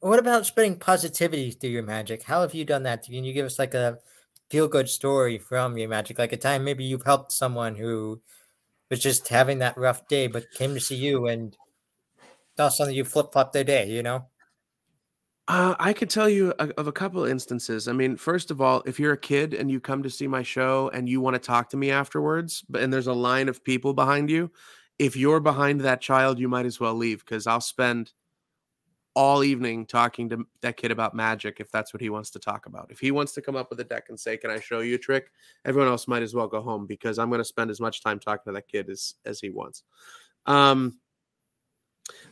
[0.01, 2.23] what about spreading positivity through your magic?
[2.23, 3.05] How have you done that?
[3.05, 3.99] Can you give us like a
[4.51, 6.19] feel good story from your magic?
[6.19, 8.21] Like a time maybe you've helped someone who
[8.91, 11.57] was just having that rough day, but came to see you and
[12.57, 14.27] saw something you flip flop their day, you know?
[15.49, 17.89] Uh, I could tell you a, of a couple instances.
[17.89, 20.43] I mean, first of all, if you're a kid and you come to see my
[20.43, 23.65] show and you want to talk to me afterwards, but and there's a line of
[23.65, 24.51] people behind you,
[24.99, 28.13] if you're behind that child, you might as well leave because I'll spend
[29.19, 32.67] all evening talking to that kid about magic if that's what he wants to talk
[32.67, 32.87] about.
[32.89, 34.95] If he wants to come up with a deck and say, "Can I show you
[34.95, 35.33] a trick?"
[35.65, 38.21] Everyone else might as well go home because I'm going to spend as much time
[38.21, 39.83] talking to that kid as as he wants.
[40.47, 41.01] Um,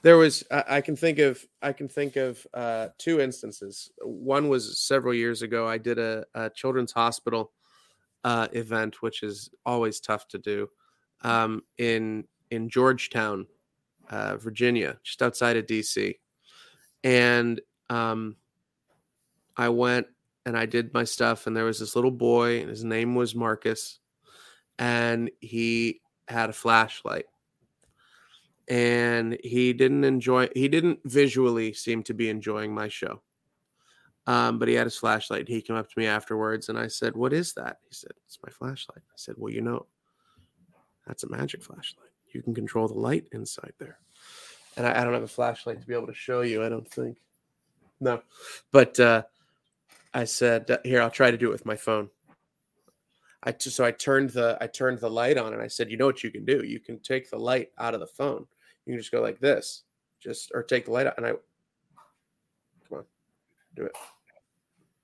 [0.03, 3.91] there was I, I can think of I can think of uh, two instances.
[4.01, 5.67] One was several years ago.
[5.67, 7.51] I did a, a children's hospital
[8.23, 10.69] uh, event, which is always tough to do
[11.23, 13.45] um, in in Georgetown,
[14.09, 16.15] uh, Virginia, just outside of DC,
[17.07, 18.35] and um,
[19.57, 20.09] I went
[20.45, 23.33] and I did my stuff, and there was this little boy, and his name was
[23.35, 24.01] Marcus,
[24.77, 27.27] and he had a flashlight,
[28.67, 30.49] and he didn't enjoy.
[30.53, 33.23] He didn't visually seem to be enjoying my show.
[34.27, 35.47] Um, but he had his flashlight.
[35.47, 37.79] He came up to me afterwards and I said, What is that?
[37.89, 39.05] He said, It's my flashlight.
[39.07, 39.87] I said, Well, you know,
[41.07, 42.11] that's a magic flashlight.
[42.33, 44.01] You can control the light inside there.
[44.77, 46.89] And I, I don't have a flashlight to be able to show you, I don't
[46.89, 47.19] think.
[48.01, 48.23] No.
[48.73, 49.23] But uh,
[50.13, 52.11] I said, uh, Here, I'll try to do it with my phone.
[53.43, 55.97] I t- so I turned the I turned the light on and I said, you
[55.97, 56.65] know what you can do?
[56.65, 58.47] You can take the light out of the phone.
[58.85, 59.85] You can just go like this,
[60.21, 61.15] just or take the light out.
[61.17, 61.31] And I
[62.89, 63.05] come on,
[63.77, 63.93] do it.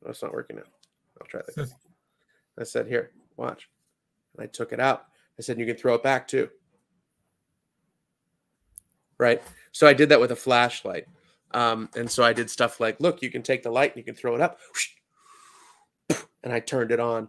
[0.05, 0.63] That's not working now.
[1.21, 1.57] I'll try that.
[1.57, 1.75] again.
[2.59, 3.69] I said, here, watch.
[4.37, 5.07] And I took it out.
[5.39, 6.51] I said, you can throw it back too.
[9.19, 9.41] Right.
[9.73, 11.07] So I did that with a flashlight.
[11.53, 14.05] Um, and so I did stuff like, look, you can take the light and you
[14.05, 14.59] can throw it up.
[16.45, 17.29] And I turned it on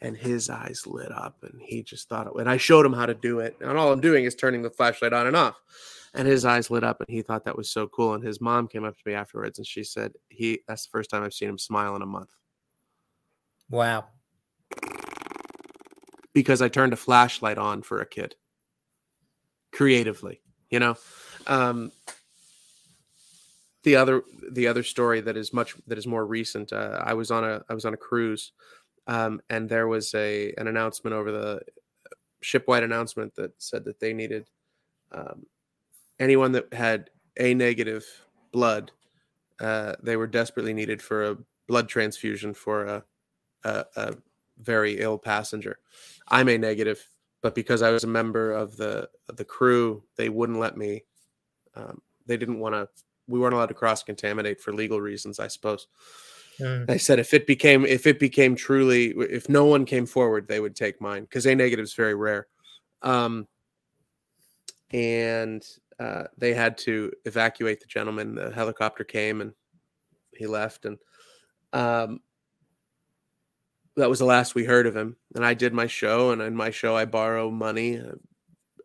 [0.00, 3.06] and his eyes lit up and he just thought it and I showed him how
[3.06, 3.56] to do it.
[3.60, 5.60] And all I'm doing is turning the flashlight on and off.
[6.14, 8.14] And his eyes lit up and he thought that was so cool.
[8.14, 11.08] And his mom came up to me afterwards and she said, He that's the first
[11.08, 12.30] time I've seen him smile in a month.
[13.70, 14.06] Wow.
[16.34, 18.34] Because I turned a flashlight on for a kid.
[19.72, 20.96] Creatively, you know.
[21.46, 21.92] Um
[23.82, 27.30] the other the other story that is much that is more recent uh, i was
[27.30, 28.52] on a i was on a cruise
[29.08, 31.60] um, and there was a an announcement over the
[32.40, 34.48] shipwide announcement that said that they needed
[35.12, 35.44] um,
[36.18, 38.04] anyone that had a negative
[38.52, 38.92] blood
[39.60, 43.04] uh, they were desperately needed for a blood transfusion for a,
[43.64, 44.14] a, a
[44.58, 45.78] very ill passenger.
[46.28, 47.08] I'm a negative
[47.42, 51.02] but because i was a member of the of the crew they wouldn't let me
[51.76, 52.88] um, they didn't want to
[53.28, 55.86] we weren't allowed to cross contaminate for legal reasons i suppose
[56.60, 56.90] Mm.
[56.90, 60.60] I said if it became if it became truly if no one came forward, they
[60.60, 62.46] would take mine because A negative is very rare.
[63.02, 63.48] Um,
[64.90, 65.64] and
[65.98, 68.34] uh, they had to evacuate the gentleman.
[68.34, 69.52] The helicopter came and
[70.34, 70.98] he left, and
[71.72, 72.20] um,
[73.96, 75.16] that was the last we heard of him.
[75.34, 78.12] And I did my show, and in my show, I borrow money, uh,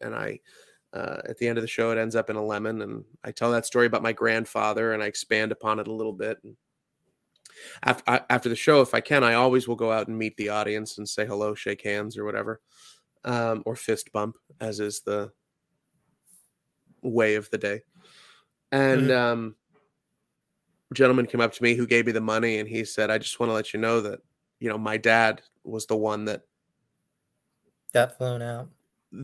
[0.01, 0.39] and I.
[0.97, 3.31] Uh, at the end of the show, it ends up in a lemon, and I
[3.31, 6.39] tell that story about my grandfather, and I expand upon it a little bit.
[6.43, 6.57] And
[7.83, 10.49] after after the show, if I can, I always will go out and meet the
[10.49, 12.61] audience and say hello, shake hands, or whatever,
[13.25, 15.31] um, or fist bump, as is the
[17.03, 17.81] way of the day.
[18.71, 19.15] And Mhm.
[19.15, 19.55] um,
[20.89, 23.19] a gentleman came up to me who gave me the money, and he said, "I
[23.19, 24.19] just want to let you know that
[24.59, 26.41] you know my dad was the one that
[27.93, 28.69] Got flown out.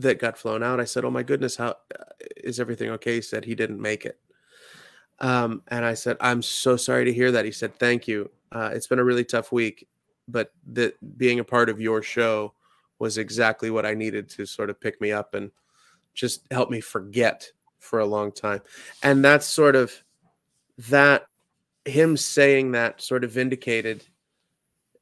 [0.00, 3.44] That got flown out." I said, "Oh my goodness, how uh, everything okay?" He said
[3.44, 4.18] he didn't make it.
[5.20, 7.44] Um, and I said, I'm so sorry to hear that.
[7.44, 8.30] He said, Thank you.
[8.52, 9.88] Uh, it's been a really tough week,
[10.28, 12.52] but that being a part of your show
[12.98, 15.50] was exactly what I needed to sort of pick me up and
[16.14, 18.60] just help me forget for a long time.
[19.02, 19.92] And that's sort of
[20.88, 21.26] that
[21.84, 24.04] him saying that sort of vindicated.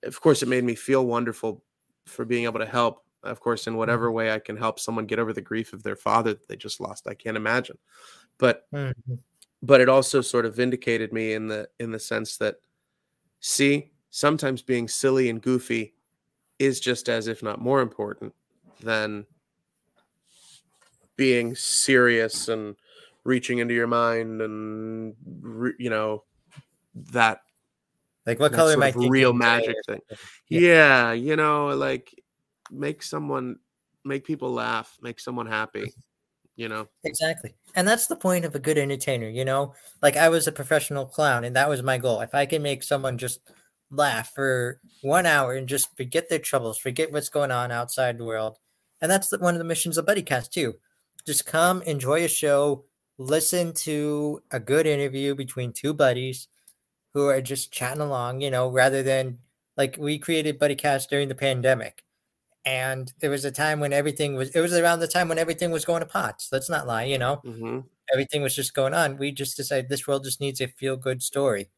[0.02, 1.62] Of course, it made me feel wonderful
[2.06, 3.01] for being able to help.
[3.24, 5.96] Of course, in whatever way I can help someone get over the grief of their
[5.96, 7.78] father that they just lost, I can't imagine.
[8.38, 9.18] But Mhm.
[9.62, 12.56] but it also sort of vindicated me in the in the sense that
[13.40, 15.94] see sometimes being silly and goofy
[16.58, 18.34] is just as if not more important
[18.80, 19.26] than
[21.16, 22.76] being serious and
[23.24, 26.24] reaching into your mind and re, you know
[26.94, 27.42] that,
[28.26, 30.00] Like what color am I real magic thing
[30.48, 30.60] yeah.
[30.60, 31.12] Yeah.
[31.12, 32.21] you know like
[32.72, 33.56] make someone
[34.04, 35.92] make people laugh make someone happy
[36.56, 37.54] you know Exactly.
[37.74, 39.74] And that's the point of a good entertainer, you know?
[40.02, 42.20] Like I was a professional clown and that was my goal.
[42.20, 43.40] If I can make someone just
[43.90, 48.24] laugh for 1 hour and just forget their troubles, forget what's going on outside the
[48.24, 48.58] world.
[49.00, 50.74] And that's the, one of the missions of BuddyCast too.
[51.26, 52.84] Just come, enjoy a show,
[53.18, 56.48] listen to a good interview between two buddies
[57.14, 59.38] who are just chatting along, you know, rather than
[59.76, 62.04] like we created BuddyCast during the pandemic
[62.64, 65.70] and there was a time when everything was it was around the time when everything
[65.70, 67.36] was going to pots let's not lie you know?
[67.44, 67.80] Hmm
[68.12, 69.16] everything was just going on.
[69.16, 71.70] We just decided this world just needs a feel good story.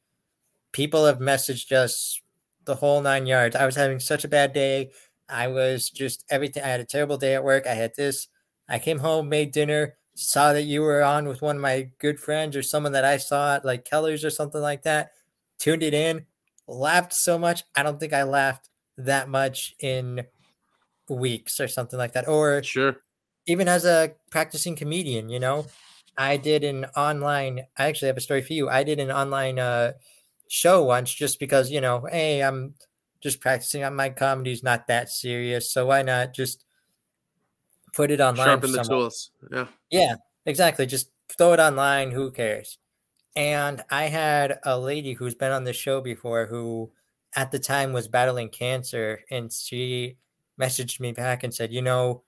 [0.73, 2.21] People have messaged us
[2.65, 3.57] the whole nine yards.
[3.57, 4.91] I was having such a bad day.
[5.29, 7.67] I was just everything i had a terrible day at work.
[7.67, 8.29] I had this.
[8.69, 12.21] I came home made dinner saw that you were on with one of my good
[12.21, 15.11] friends or someone that i saw at like kellar's or something like that.
[15.59, 16.27] Tuned it in
[16.67, 17.63] laughed so much.
[17.75, 20.25] I don't think i laughed that much in
[21.09, 22.97] weeks or something like that or sure
[23.47, 25.67] even as a practicing comedian you know
[26.17, 27.67] I did an online.
[27.77, 28.69] I actually have a story for you.
[28.69, 29.93] I did an online uh,
[30.49, 32.75] show once just because you know, hey, I'm
[33.21, 36.65] just practicing on my comedy's not that serious, so why not just
[37.93, 38.47] put it online?
[38.47, 39.31] Sharpen the tools.
[39.51, 39.67] Yeah.
[39.91, 40.15] Yeah,
[40.47, 40.87] exactly.
[40.87, 42.11] Just throw it online.
[42.11, 42.79] Who cares?
[43.37, 46.93] And I had a lady who's been on the show before who
[47.35, 50.19] at the time was battling cancer and she
[50.61, 52.23] messaged me back and said, "You know,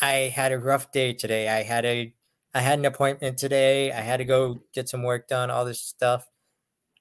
[0.00, 1.48] I had a rough day today.
[1.48, 2.14] I had a
[2.54, 3.92] I had an appointment today.
[3.92, 6.28] I had to go get some work done, all this stuff.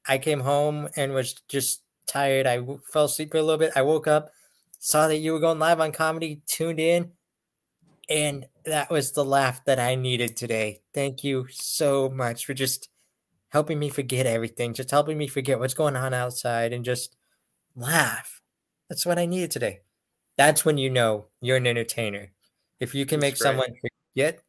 [0.07, 2.47] I came home and was just tired.
[2.47, 3.73] I w- fell asleep for a little bit.
[3.75, 4.31] I woke up,
[4.79, 7.13] saw that you were going live on comedy, tuned in,
[8.09, 10.81] and that was the laugh that I needed today.
[10.93, 12.89] Thank you so much for just
[13.49, 17.15] helping me forget everything, just helping me forget what's going on outside and just
[17.75, 18.41] laugh.
[18.89, 19.81] That's what I needed today.
[20.37, 22.31] That's when you know you're an entertainer.
[22.79, 23.47] If you can That's make great.
[23.49, 23.73] someone
[24.15, 24.39] forget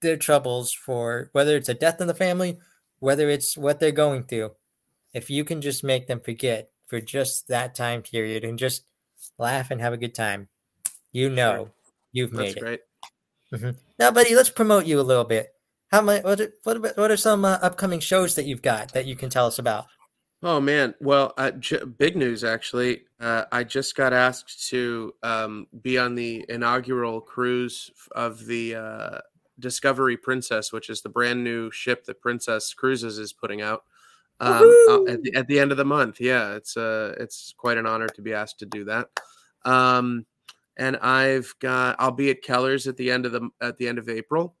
[0.00, 2.58] their troubles for whether it's a death in the family,
[3.00, 4.52] whether it's what they're going through,
[5.12, 8.84] if you can just make them forget for just that time period and just
[9.38, 10.48] laugh and have a good time,
[11.12, 11.70] you know
[12.12, 12.60] you've That's made it.
[13.52, 13.74] great.
[13.98, 15.48] Now, buddy, let's promote you a little bit.
[15.90, 16.22] How much?
[16.22, 16.40] What?
[16.40, 16.76] are- What?
[16.76, 19.58] Are, what are some uh, upcoming shows that you've got that you can tell us
[19.58, 19.86] about?
[20.42, 23.02] Oh man, well, uh, j- big news actually.
[23.18, 29.18] Uh, I just got asked to um, be on the inaugural cruise of the uh,
[29.58, 33.82] Discovery Princess, which is the brand new ship that Princess Cruises is putting out
[34.38, 34.62] um,
[35.08, 36.20] at, the, at the end of the month.
[36.20, 39.08] Yeah, it's uh, it's quite an honor to be asked to do that.
[39.64, 40.24] Um,
[40.76, 43.98] and I've got I'll be at Kellar's at the end of the at the end
[43.98, 44.54] of April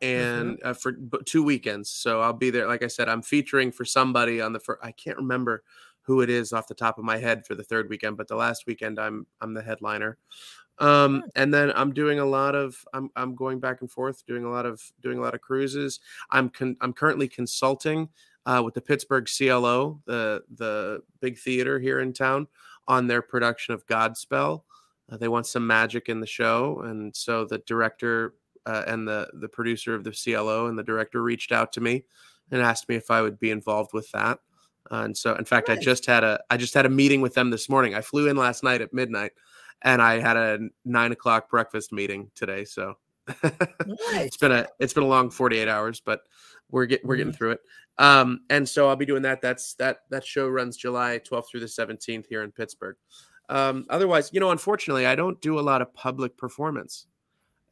[0.00, 0.92] and uh, for
[1.24, 1.90] two weekends.
[1.90, 2.66] So I'll be there.
[2.66, 4.80] Like I said, I'm featuring for somebody on the first.
[4.82, 5.62] I can't remember
[6.02, 8.36] who it is off the top of my head for the third weekend, but the
[8.36, 10.18] last weekend I'm I'm the headliner.
[10.78, 14.44] Um, and then I'm doing a lot of I'm I'm going back and forth doing
[14.44, 16.00] a lot of doing a lot of cruises.
[16.30, 18.08] I'm con- I'm currently consulting
[18.46, 22.46] uh, with the Pittsburgh CLO, the the big theater here in town,
[22.86, 24.62] on their production of Godspell.
[25.10, 28.34] Uh, they want some magic in the show, and so the director
[28.68, 32.04] uh, and the the producer of the CLO and the director reached out to me
[32.50, 34.38] and asked me if I would be involved with that.
[34.90, 37.34] Uh, and so, in fact, I just had a I just had a meeting with
[37.34, 37.94] them this morning.
[37.94, 39.32] I flew in last night at midnight,
[39.82, 42.64] and I had a nine o'clock breakfast meeting today.
[42.64, 42.96] So
[43.42, 43.56] Nice.
[44.14, 46.22] it's been a it's been a long 48 hours but
[46.70, 47.60] we're get, we're getting through it
[47.98, 51.60] um and so i'll be doing that that's that that show runs july 12th through
[51.60, 52.96] the 17th here in pittsburgh
[53.48, 57.06] um otherwise you know unfortunately i don't do a lot of public performance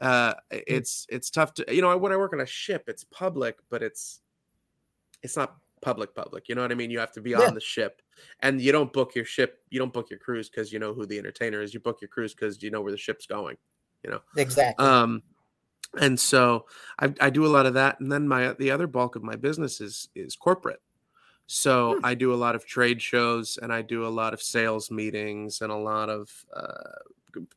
[0.00, 3.56] uh it's it's tough to you know when i work on a ship it's public
[3.70, 4.20] but it's
[5.22, 7.42] it's not public public you know what i mean you have to be Yeah.
[7.46, 8.02] on the ship
[8.40, 11.06] and you don't book your ship you don't book your cruise because you know who
[11.06, 13.56] the entertainer is you book your cruise because you know where the ship's going
[14.04, 14.84] you know Exactly.
[14.84, 15.22] um
[16.00, 16.66] and so
[16.98, 19.36] I, I do a lot of that and then my the other bulk of my
[19.36, 20.80] business is is corporate
[21.46, 22.04] so Hmm.
[22.04, 25.60] i do a lot of trade shows and i do a lot of sales meetings
[25.60, 26.98] and a lot of uh,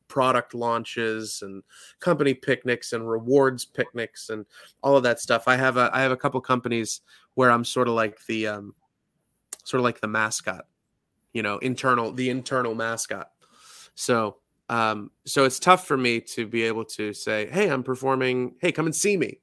[0.07, 1.63] product launches and
[1.99, 4.45] company picnics and rewards picnics and
[4.83, 5.47] all of that stuff.
[5.47, 7.01] I have a i have a couple companies
[7.35, 8.75] where i'm sort of like the um
[9.63, 10.65] sort of like the mascot
[11.33, 13.31] you know internal the internal mascot.
[13.95, 14.37] So
[14.69, 18.55] um so it's tough for me to be able to say hey i'm performing.
[18.61, 19.39] Hey come and see me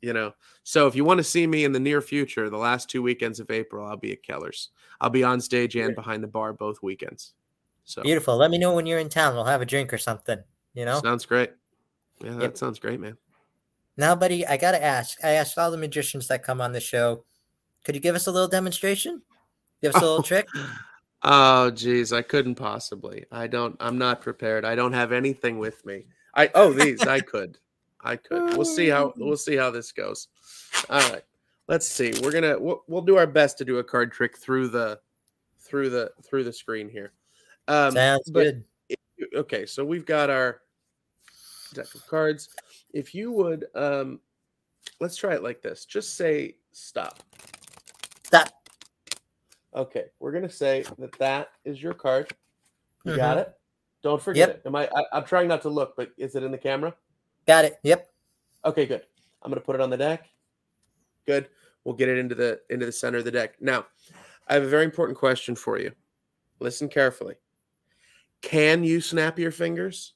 [0.00, 0.32] you know?
[0.64, 3.40] So if you want to see me in the near future the last two weekends
[3.40, 4.70] of april i'll be at kellar's.
[5.00, 7.34] I'll be on stage and behind the bar both weekends
[7.84, 8.36] so Beautiful.
[8.36, 9.34] Let me know when you're in town.
[9.34, 10.38] We'll have a drink or something.
[10.74, 11.00] You know.
[11.02, 11.50] sounds great
[12.24, 12.56] yeah that Yep.
[12.56, 13.16] sounds great man
[13.96, 15.18] Now, buddy, I gotta ask.
[15.22, 17.24] I asked all the magicians that come on the show.
[17.84, 19.20] Could you give us a little demonstration?
[19.82, 20.22] Give us a little oh.
[20.22, 20.48] trick.
[21.24, 25.84] oh geez i couldn't possibly i don't i'm not prepared i don't have anything with
[25.86, 27.58] me i oh these i could
[28.00, 30.26] i could we'll see how we'll see how this goes
[30.90, 31.22] all right
[31.68, 34.66] let's see we're gonna we'll, we'll do our best to do a card trick through
[34.66, 34.98] the
[35.60, 37.12] through the through the screen here
[37.68, 38.64] um Sounds good.
[39.34, 40.60] okay so we've got our
[41.74, 42.48] deck of cards.
[42.92, 44.20] If you would um
[45.00, 45.84] let's try it like this.
[45.84, 47.18] Just say stop.
[48.24, 48.48] Stop.
[49.74, 52.30] okay we're gonna say that that is your card.
[53.04, 53.16] You Mhm.
[53.16, 53.52] got it?
[54.02, 54.56] Don't forget Yep.
[54.58, 54.62] it.
[54.66, 56.94] Am I, I i'm trying not to look but is it in the camera?
[57.46, 57.78] Got it.
[57.82, 58.08] Yep.
[58.64, 59.06] okay good.
[59.42, 60.28] I'm gonna put it on the deck.
[61.26, 61.48] Good.
[61.84, 63.60] We'll get it into the into the center of the deck.
[63.60, 63.86] Now
[64.48, 65.92] i have a very important question for you.
[66.60, 67.36] Listen carefully
[68.42, 70.12] can you snap your fingers?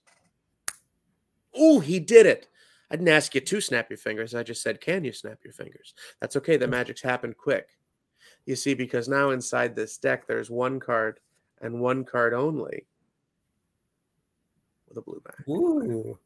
[1.55, 2.49] Oh he did it.
[2.91, 4.35] I didn't ask you to snap your fingers.
[4.35, 5.95] I just said can you snap your fingers?
[6.21, 6.57] That's okay.
[6.57, 6.71] The mm.
[6.71, 7.71] magic's happened quick.
[8.45, 11.21] You see because now inside this deck there's one card
[11.61, 12.87] and one card only.
[14.89, 16.19] With a blue back Ooh.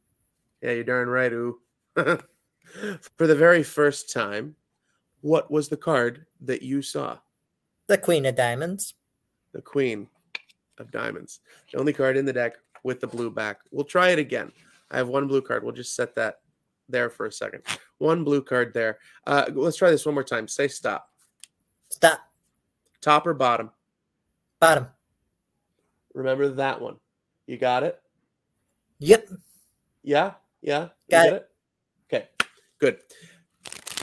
[0.62, 1.60] yeah, you're darn right, ooh.
[1.94, 4.54] For the very first time,
[5.22, 7.18] what was the card that you saw?
[7.88, 8.94] The Queen of Diamonds.
[9.52, 10.08] The Queen
[10.78, 11.40] of Diamonds.
[11.72, 13.60] The only card in the deck with the blue back.
[13.70, 14.52] We'll try it again.
[14.90, 15.62] I have one blue card.
[15.62, 16.40] We'll just set that
[16.88, 17.62] there for a second.
[17.98, 18.98] One blue card there.
[19.26, 20.48] Uh, let's try this one more time.
[20.48, 21.08] Say stop.
[21.88, 22.20] Stop.
[23.00, 23.70] Top or bottom?
[24.58, 24.88] Bottom.
[26.14, 26.96] Remember that one.
[27.46, 28.00] You got it?
[28.98, 29.28] Yep.
[30.02, 30.32] Yeah?
[30.60, 30.88] Yeah?
[31.10, 31.48] Got get it?
[32.12, 32.28] Okay.
[32.78, 32.98] Good.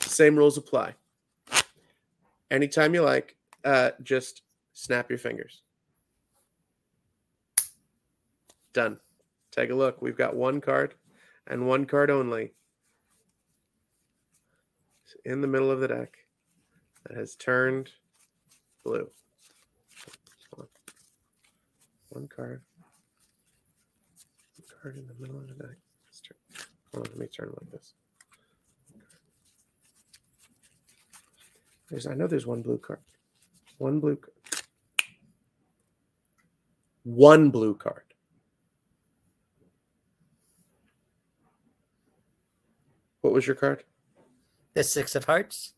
[0.02, 0.94] Same rules apply.
[2.50, 4.42] Anytime you like, uh, just
[4.74, 5.62] snap your fingers.
[8.74, 9.00] Done.
[9.52, 10.02] Take a look.
[10.02, 10.94] We've got one card
[11.48, 12.54] and one card only
[15.26, 16.18] in the middle of the deck
[17.06, 17.90] that has turned
[18.84, 19.10] blue.
[22.10, 22.62] One card.
[24.58, 25.78] One card in the middle of the deck.
[26.06, 26.38] Let's turn.
[26.94, 27.94] Hold on, let me turn like this.
[31.90, 33.00] There's, I know there's one blue card.
[33.78, 34.34] One blue card.
[37.04, 38.07] One blue card.
[43.22, 43.84] What was your card?
[44.74, 45.74] The Six of Hearts.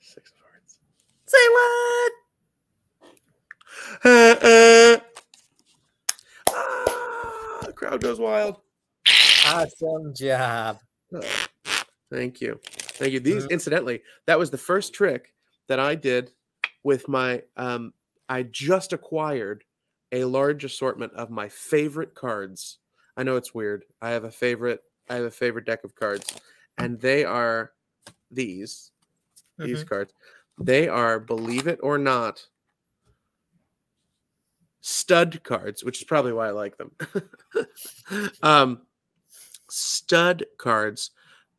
[0.00, 0.78] Six of Hearts.
[1.26, 2.12] Say what?
[4.04, 5.00] Uh, uh.
[6.48, 8.60] Ah, crowd goes wild.
[9.46, 10.78] Awesome job.
[12.10, 12.60] Thank you.
[12.64, 13.20] Thank you.
[13.20, 15.34] These incidentally, that was the first trick
[15.68, 16.30] that I did
[16.84, 17.92] with my um
[18.28, 19.64] I just acquired
[20.10, 22.78] a large assortment of my favorite cards.
[23.16, 23.84] I know it's weird.
[24.00, 24.80] I have a favorite
[25.12, 26.24] I have a favorite deck of cards
[26.78, 27.72] and they are
[28.30, 28.90] these
[29.58, 30.14] these cards.
[30.58, 32.44] They are believe it or not
[34.80, 36.92] stud cards, which is probably why I like them.
[38.42, 38.82] um
[39.68, 41.10] stud cards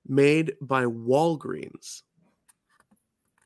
[0.07, 2.01] made by Walgreens.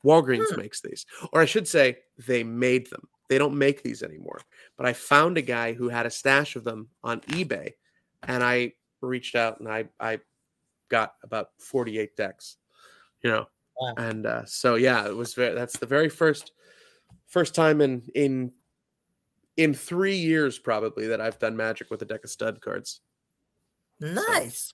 [0.06, 0.62] Walgreens Hmm.
[0.62, 1.98] makes these, or I should say,
[2.28, 3.08] they made them.
[3.28, 4.40] They don't make these anymore.
[4.78, 7.74] But I found a guy who had a stash of them on eBay,
[8.24, 8.74] and I
[9.08, 10.20] reached out and I I
[10.90, 12.58] got about forty eight decks,
[13.24, 13.48] you know,
[13.80, 13.94] Wow.
[13.98, 15.54] and uh, so yeah, it was very.
[15.54, 16.52] That's the very first
[17.28, 18.52] first time in in
[19.56, 23.02] in three years probably that I've done Magic with a deck of stud cards.
[24.00, 24.74] Nice.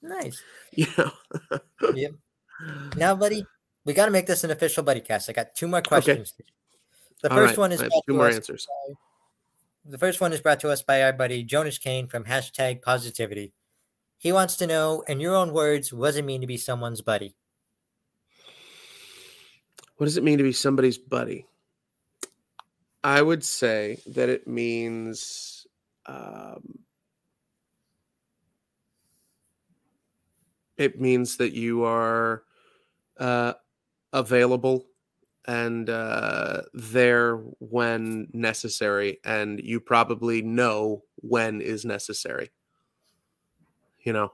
[0.00, 0.42] Nice.
[0.72, 1.12] You know.
[1.94, 2.12] Yep.
[2.96, 3.44] Now, buddy,
[3.84, 5.28] we got to make this an official buddy cast.
[5.28, 6.32] I got two more questions.
[7.22, 8.66] The All first right, one is I have brought two more answers.
[9.84, 13.52] The first one is brought to us by our buddy Jonas Kane from hashtag positivity.
[14.22, 17.00] He wants to know, in your own words, what does it mean to be someone's
[17.00, 17.34] buddy?
[19.96, 21.44] What does it mean to be somebody's buddy?
[23.02, 25.66] I would say that it means
[26.06, 26.78] um,
[30.76, 32.44] it means that you are
[33.18, 33.54] uh,
[34.12, 34.86] available
[35.48, 42.52] and uh, there when necessary, and you probably know when is necessary.
[44.04, 44.32] You know,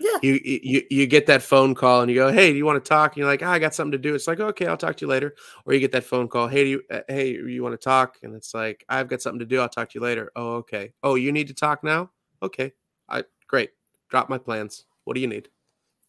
[0.00, 0.18] Yeah.
[0.22, 2.88] you you you get that phone call and you go, "Hey, do you want to
[2.88, 4.96] talk?" And you're like, "Ah, "I got something to do." It's like, "Okay, I'll talk
[4.96, 5.34] to you later."
[5.64, 8.18] Or you get that phone call, "Hey, do you uh, hey, you want to talk?"
[8.22, 9.60] And it's like, "I've got something to do.
[9.60, 10.92] I'll talk to you later." Oh, okay.
[11.02, 12.10] Oh, you need to talk now?
[12.42, 12.72] Okay.
[13.08, 13.70] I great.
[14.08, 14.84] Drop my plans.
[15.04, 15.48] What do you need?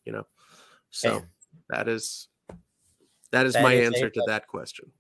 [0.05, 0.27] You know.
[0.91, 1.23] So
[1.69, 2.27] that is
[3.31, 4.91] that is That my is answer to that question.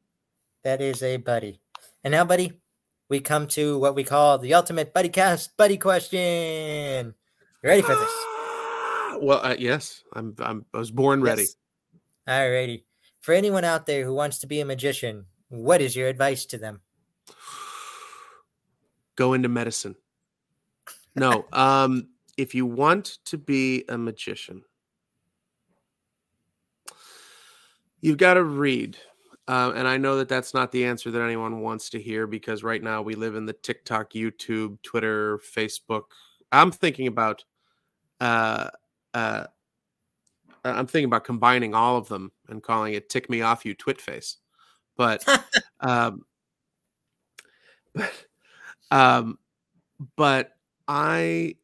[0.63, 1.61] That is a buddy.
[2.03, 2.53] And now, buddy,
[3.09, 7.15] we come to what we call the ultimate buddy cast buddy question.
[7.63, 8.09] You ready for this?
[8.09, 10.65] Ah, Well, uh, yes, I'm, I'm.
[10.73, 11.41] I was born ready.
[11.41, 11.55] Yes.
[12.27, 12.83] Alrighty.
[13.19, 16.57] For anyone out there who wants to be a magician, what is your advice to
[16.57, 16.79] them?
[19.17, 19.95] Go into medicine.
[21.15, 22.07] No, um,
[22.37, 24.63] if you want to be a magician,
[27.99, 28.97] you've got to read.
[29.49, 32.63] Uh, and I know that that's not the answer that anyone wants to hear because
[32.63, 36.03] right now we live in the TikTok, YouTube, Twitter, Facebook.
[36.51, 37.43] I'm thinking about,
[38.19, 38.69] uh,
[39.13, 39.45] uh,
[40.63, 44.01] I'm thinking about combining all of them and calling it "Tick Me Off, You Twit
[44.01, 44.37] Face."
[44.97, 45.23] But,
[45.79, 46.25] um,
[47.93, 48.25] but,
[48.91, 49.37] um,
[50.15, 50.51] but
[50.87, 51.55] I,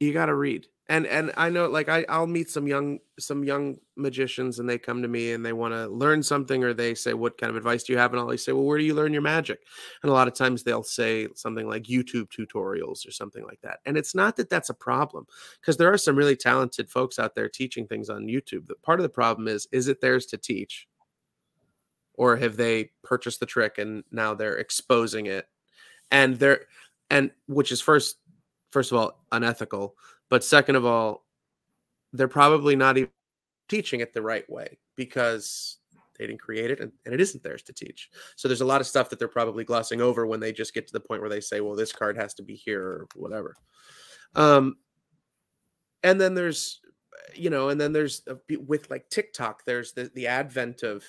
[0.00, 3.44] you got to read and and i know like I, i'll meet some young some
[3.44, 6.94] young magicians and they come to me and they want to learn something or they
[6.94, 8.12] say what kind of advice do you have?
[8.12, 9.60] And i'll always say well where do you learn your magic?
[10.02, 13.80] And a lot of times they'll say something like youtube tutorials or something like that.
[13.86, 15.26] And it's not that that's a problem
[15.60, 18.66] because there are some really talented folks out there teaching things on youtube.
[18.66, 20.88] The part of the problem is is it theirs to teach?
[22.14, 25.46] Or have they purchased the trick and now they're exposing it?
[26.10, 26.66] And they're
[27.08, 28.16] and which is first
[28.70, 29.94] first of all unethical
[30.32, 31.26] but second of all
[32.14, 33.10] they're probably not even
[33.68, 35.76] teaching it the right way because
[36.18, 38.08] they didn't create it and, and it isn't theirs to teach.
[38.36, 40.86] So there's a lot of stuff that they're probably glossing over when they just get
[40.86, 43.54] to the point where they say, well, this card has to be here or whatever.
[44.34, 44.76] Um,
[46.02, 46.80] and then there's,
[47.34, 51.04] you know, and then there's uh, with like TikTok, there's the, the advent of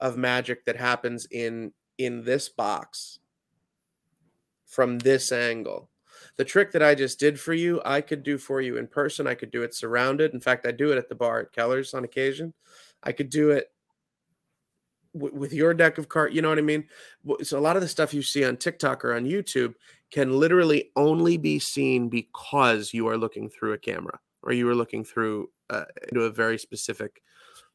[0.00, 3.18] of magic that happens in in this box
[4.64, 5.90] from this angle.
[6.36, 9.26] The trick that I just did for you, I could do for you in person.
[9.26, 10.32] I could do it surrounded.
[10.32, 12.54] In fact, I do it at the bar at Kellar's on occasion.
[13.02, 13.72] I could do it
[15.14, 16.34] w- with your deck of cards.
[16.34, 16.84] You know what I mean?
[17.42, 19.74] So a lot of the stuff you see on TikTok or on YouTube
[20.10, 24.74] can literally only be seen because you are looking through a camera or you are
[24.74, 27.22] looking through uh, into a very specific.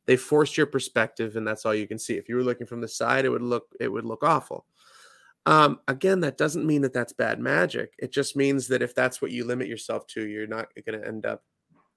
[0.05, 2.13] They forced your perspective, and that's all you can see.
[2.13, 4.65] If you were looking from the side, it would look it would look awful.
[5.47, 7.93] Um, again, that doesn't mean that that's bad magic.
[7.99, 11.07] It just means that if that's what you limit yourself to, you're not going to
[11.07, 11.41] end up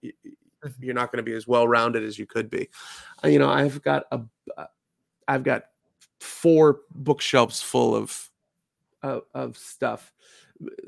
[0.05, 0.71] mm-hmm.
[0.79, 2.69] you're not going to be as well rounded as you could be.
[3.25, 4.21] Uh, you know, I've got a
[5.27, 5.65] I've got
[6.21, 8.31] four bookshelves full of
[9.03, 10.13] of, of stuff.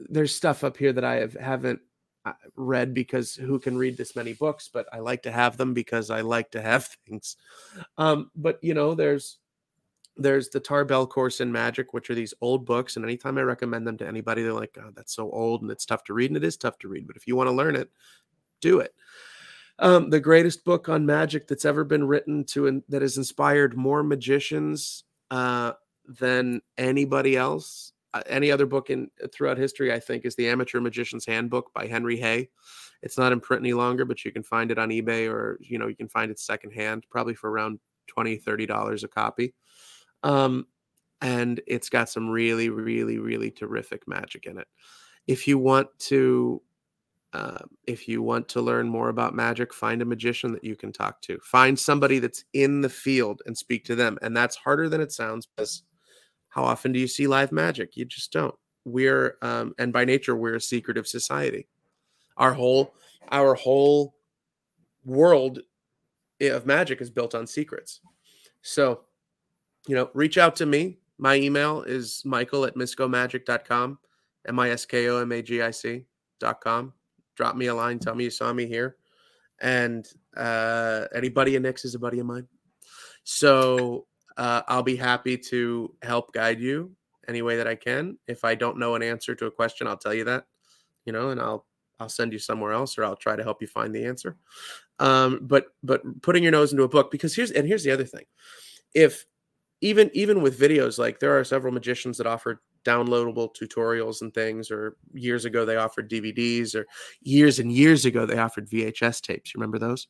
[0.08, 1.80] There's stuff up here that I have haven't
[2.24, 4.70] uh, read because who can read this many books?
[4.72, 7.36] But I like to have them because I like to have things.
[7.98, 9.38] Um, but you know, there's
[10.16, 12.96] there's the Tarbell course in magic, which are these old books.
[12.96, 15.86] And anytime I recommend them to anybody, they're like, oh, that's so old and it's
[15.86, 16.30] tough to read.
[16.30, 17.06] And it is tough to read.
[17.06, 17.90] But if you want to learn it,
[18.60, 18.94] do it.
[19.78, 23.76] Um, the greatest book on magic that's ever been written to and that has inspired
[23.76, 25.72] more magicians uh,
[26.06, 30.80] than anybody else, uh, any other book in throughout history, I think, is the Amateur
[30.80, 32.50] Magician's Handbook by Henry Hay.
[33.02, 35.78] It's not in print any longer, but you can find it on eBay or you
[35.78, 39.54] know you can find it secondhand, probably for around 20 30 dollars a copy.
[40.22, 40.66] Um,
[41.20, 44.66] and it's got some really, really, really terrific magic in it.
[45.26, 46.62] If you want to
[47.32, 50.92] uh, if you want to learn more about magic, find a magician that you can
[50.92, 51.38] talk to.
[51.42, 54.18] Find somebody that's in the field and speak to them.
[54.20, 55.82] And that's harder than it sounds because
[56.48, 57.96] how often do you see live magic?
[57.96, 58.54] You just don't.
[58.84, 61.68] We're um, and by nature we're a secretive society.
[62.36, 62.94] Our whole
[63.30, 64.14] our whole
[65.04, 65.60] world
[66.40, 68.00] of magic is built on secrets.
[68.60, 69.02] So,
[69.86, 70.98] you know, reach out to me.
[71.18, 73.98] My email is michael at miskomagic.com,
[74.48, 76.92] M I S K O M A G I C.com
[77.36, 78.96] drop me a line, tell me you saw me here.
[79.60, 80.06] And
[80.36, 82.46] uh, anybody in Nick's is a buddy of mine.
[83.24, 84.06] So
[84.36, 86.92] uh, I'll be happy to help guide you
[87.28, 88.18] any way that I can.
[88.26, 90.46] If I don't know an answer to a question, I'll tell you that,
[91.04, 91.66] you know, and I'll
[92.00, 94.36] I'll send you somewhere else or I'll try to help you find the answer.
[94.98, 98.04] Um, but but putting your nose into a book because here's and here's the other
[98.04, 98.24] thing.
[98.92, 99.24] If
[99.82, 104.70] even even with videos, like there are several magicians that offer downloadable tutorials and things
[104.70, 106.86] or years ago they offered dvds or
[107.20, 110.08] years and years ago they offered vhs tapes you remember those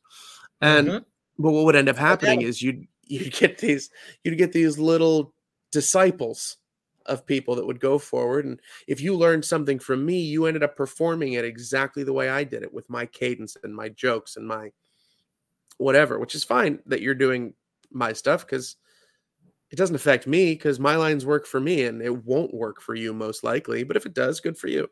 [0.61, 0.97] and mm-hmm.
[1.37, 2.47] but what would end up happening okay.
[2.47, 3.89] is you'd you'd get these
[4.23, 5.33] you'd get these little
[5.71, 6.57] disciples
[7.05, 10.63] of people that would go forward and if you learned something from me you ended
[10.63, 14.37] up performing it exactly the way i did it with my cadence and my jokes
[14.37, 14.71] and my
[15.77, 17.53] whatever which is fine that you're doing
[17.91, 18.77] my stuff because
[19.73, 22.93] it doesn't affect me because my lines work for me and it won't work for
[22.93, 23.83] you most likely.
[23.83, 24.87] But if it does, good for you.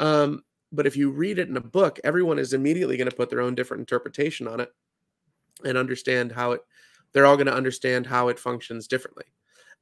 [0.00, 0.42] Um,
[0.72, 3.40] but if you read it in a book, everyone is immediately going to put their
[3.40, 4.70] own different interpretation on it
[5.64, 6.62] and understand how it.
[7.12, 9.24] They're all going to understand how it functions differently,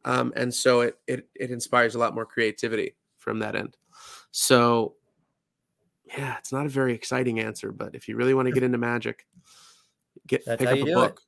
[0.05, 3.76] um, and so it it it inspires a lot more creativity from that end.
[4.32, 4.97] So,
[6.05, 8.78] yeah, it's not a very exciting answer, but if you really want to get into
[8.78, 9.26] magic,
[10.26, 11.22] get That's pick up a book.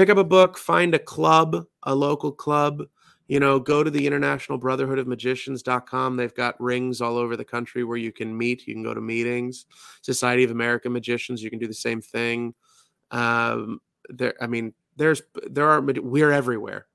[0.00, 2.84] Pick up a book, find a club, a local club.
[3.28, 6.16] You know, go to the International Brotherhood of Magicians.com.
[6.16, 8.66] They've got rings all over the country where you can meet.
[8.66, 9.66] You can go to meetings.
[10.00, 12.54] Society of American Magicians, you can do the same thing.
[13.10, 15.20] Um, there, I mean, there's
[15.50, 16.86] there are we're everywhere.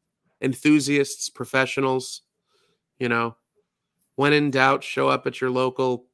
[0.42, 2.24] Enthusiasts, professionals,
[2.98, 3.36] you know.
[4.16, 6.08] When in doubt, show up at your local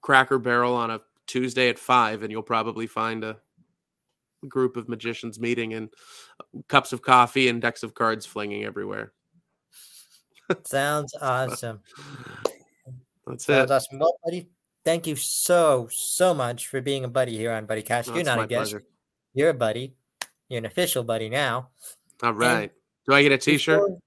[0.00, 3.36] Cracker Barrel on a Tuesday at five, and you'll probably find a
[4.48, 5.88] group of magicians meeting and
[6.68, 9.12] cups of coffee and decks of cards flinging everywhere.
[10.64, 11.80] Sounds awesome.
[13.26, 13.74] That's Sounds it.
[13.74, 13.98] awesome.
[13.98, 14.48] Well, buddy,
[14.84, 18.14] thank you so, so much for being a buddy here on Buddy Cast.
[18.14, 18.72] You're not a guest.
[18.72, 18.86] Pleasure.
[19.34, 19.94] You're a buddy.
[20.48, 21.70] You're an official buddy now.
[22.22, 22.62] All right.
[22.62, 22.70] And
[23.06, 23.80] Do I get a t-shirt?
[23.80, 23.98] Before,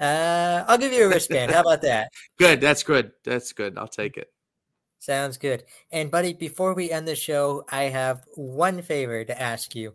[0.00, 1.52] uh, I'll give you a wristband.
[1.52, 2.10] How about that?
[2.38, 2.60] good.
[2.60, 3.12] That's good.
[3.24, 3.78] That's good.
[3.78, 4.30] I'll take it.
[4.98, 5.64] Sounds good.
[5.92, 9.94] And buddy, before we end the show, I have one favor to ask you.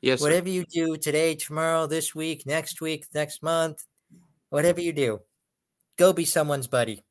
[0.00, 0.20] Yes.
[0.20, 0.52] Whatever sir.
[0.52, 3.84] you do today, tomorrow, this week, next week, next month,
[4.50, 5.20] whatever you do,
[5.96, 7.04] go be someone's buddy.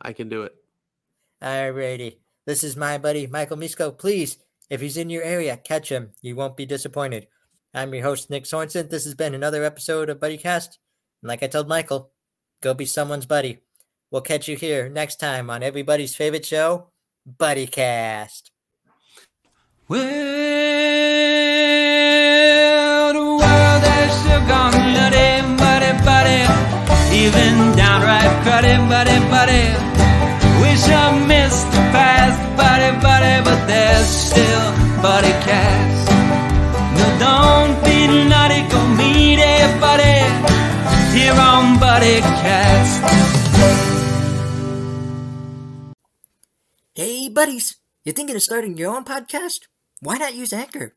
[0.00, 0.54] I can do it.
[1.42, 2.18] Alrighty.
[2.46, 3.96] This is my buddy Michael Misko.
[3.96, 4.36] Please,
[4.68, 6.10] if he's in your area, catch him.
[6.20, 7.28] You won't be disappointed.
[7.72, 8.90] I'm your host, Nick Sorensen.
[8.90, 10.78] This has been another episode of BuddyCast.
[11.22, 12.12] And like I told Michael,
[12.60, 13.63] go be someone's buddy.
[14.14, 16.86] We'll catch you here next time on everybody's favorite show,
[17.26, 18.52] BuddyCast.
[19.88, 19.98] Well,
[23.12, 26.46] the world has still gone nutty, buddy, buddy.
[27.10, 29.66] Even downright cruddy, buddy, buddy.
[30.62, 34.70] Wish I missed the past, buddy, buddy, but there's still
[35.02, 36.06] buddy cast.
[36.94, 39.42] No, don't be naughty, go meet
[39.80, 40.22] buddy
[41.18, 42.20] here on Buddy
[46.96, 49.66] Hey, buddies, you thinking of starting your own podcast?
[49.98, 50.94] Why not use Anchor?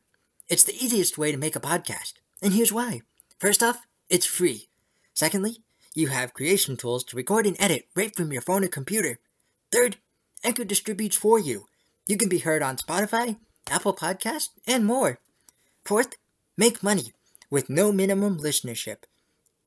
[0.48, 3.00] It's the easiest way to make a podcast, and here's why.
[3.40, 4.68] First off, it's free.
[5.12, 5.56] Secondly,
[5.96, 9.18] you have creation tools to record and edit right from your phone or computer.
[9.72, 9.96] Third,
[10.44, 11.66] Anchor distributes for you.
[12.06, 13.38] You can be heard on Spotify,
[13.68, 15.18] Apple Podcasts, and more.
[15.84, 16.14] Fourth,
[16.56, 17.12] make money
[17.50, 18.98] with no minimum listenership.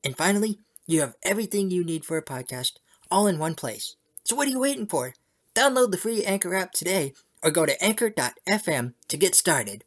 [0.02, 2.78] And finally, you have everything you need for a podcast
[3.10, 3.96] all in one place.
[4.24, 5.12] So what are you waiting for?
[5.54, 9.80] Download the free Anchor app today or go to anchor.fm to get started.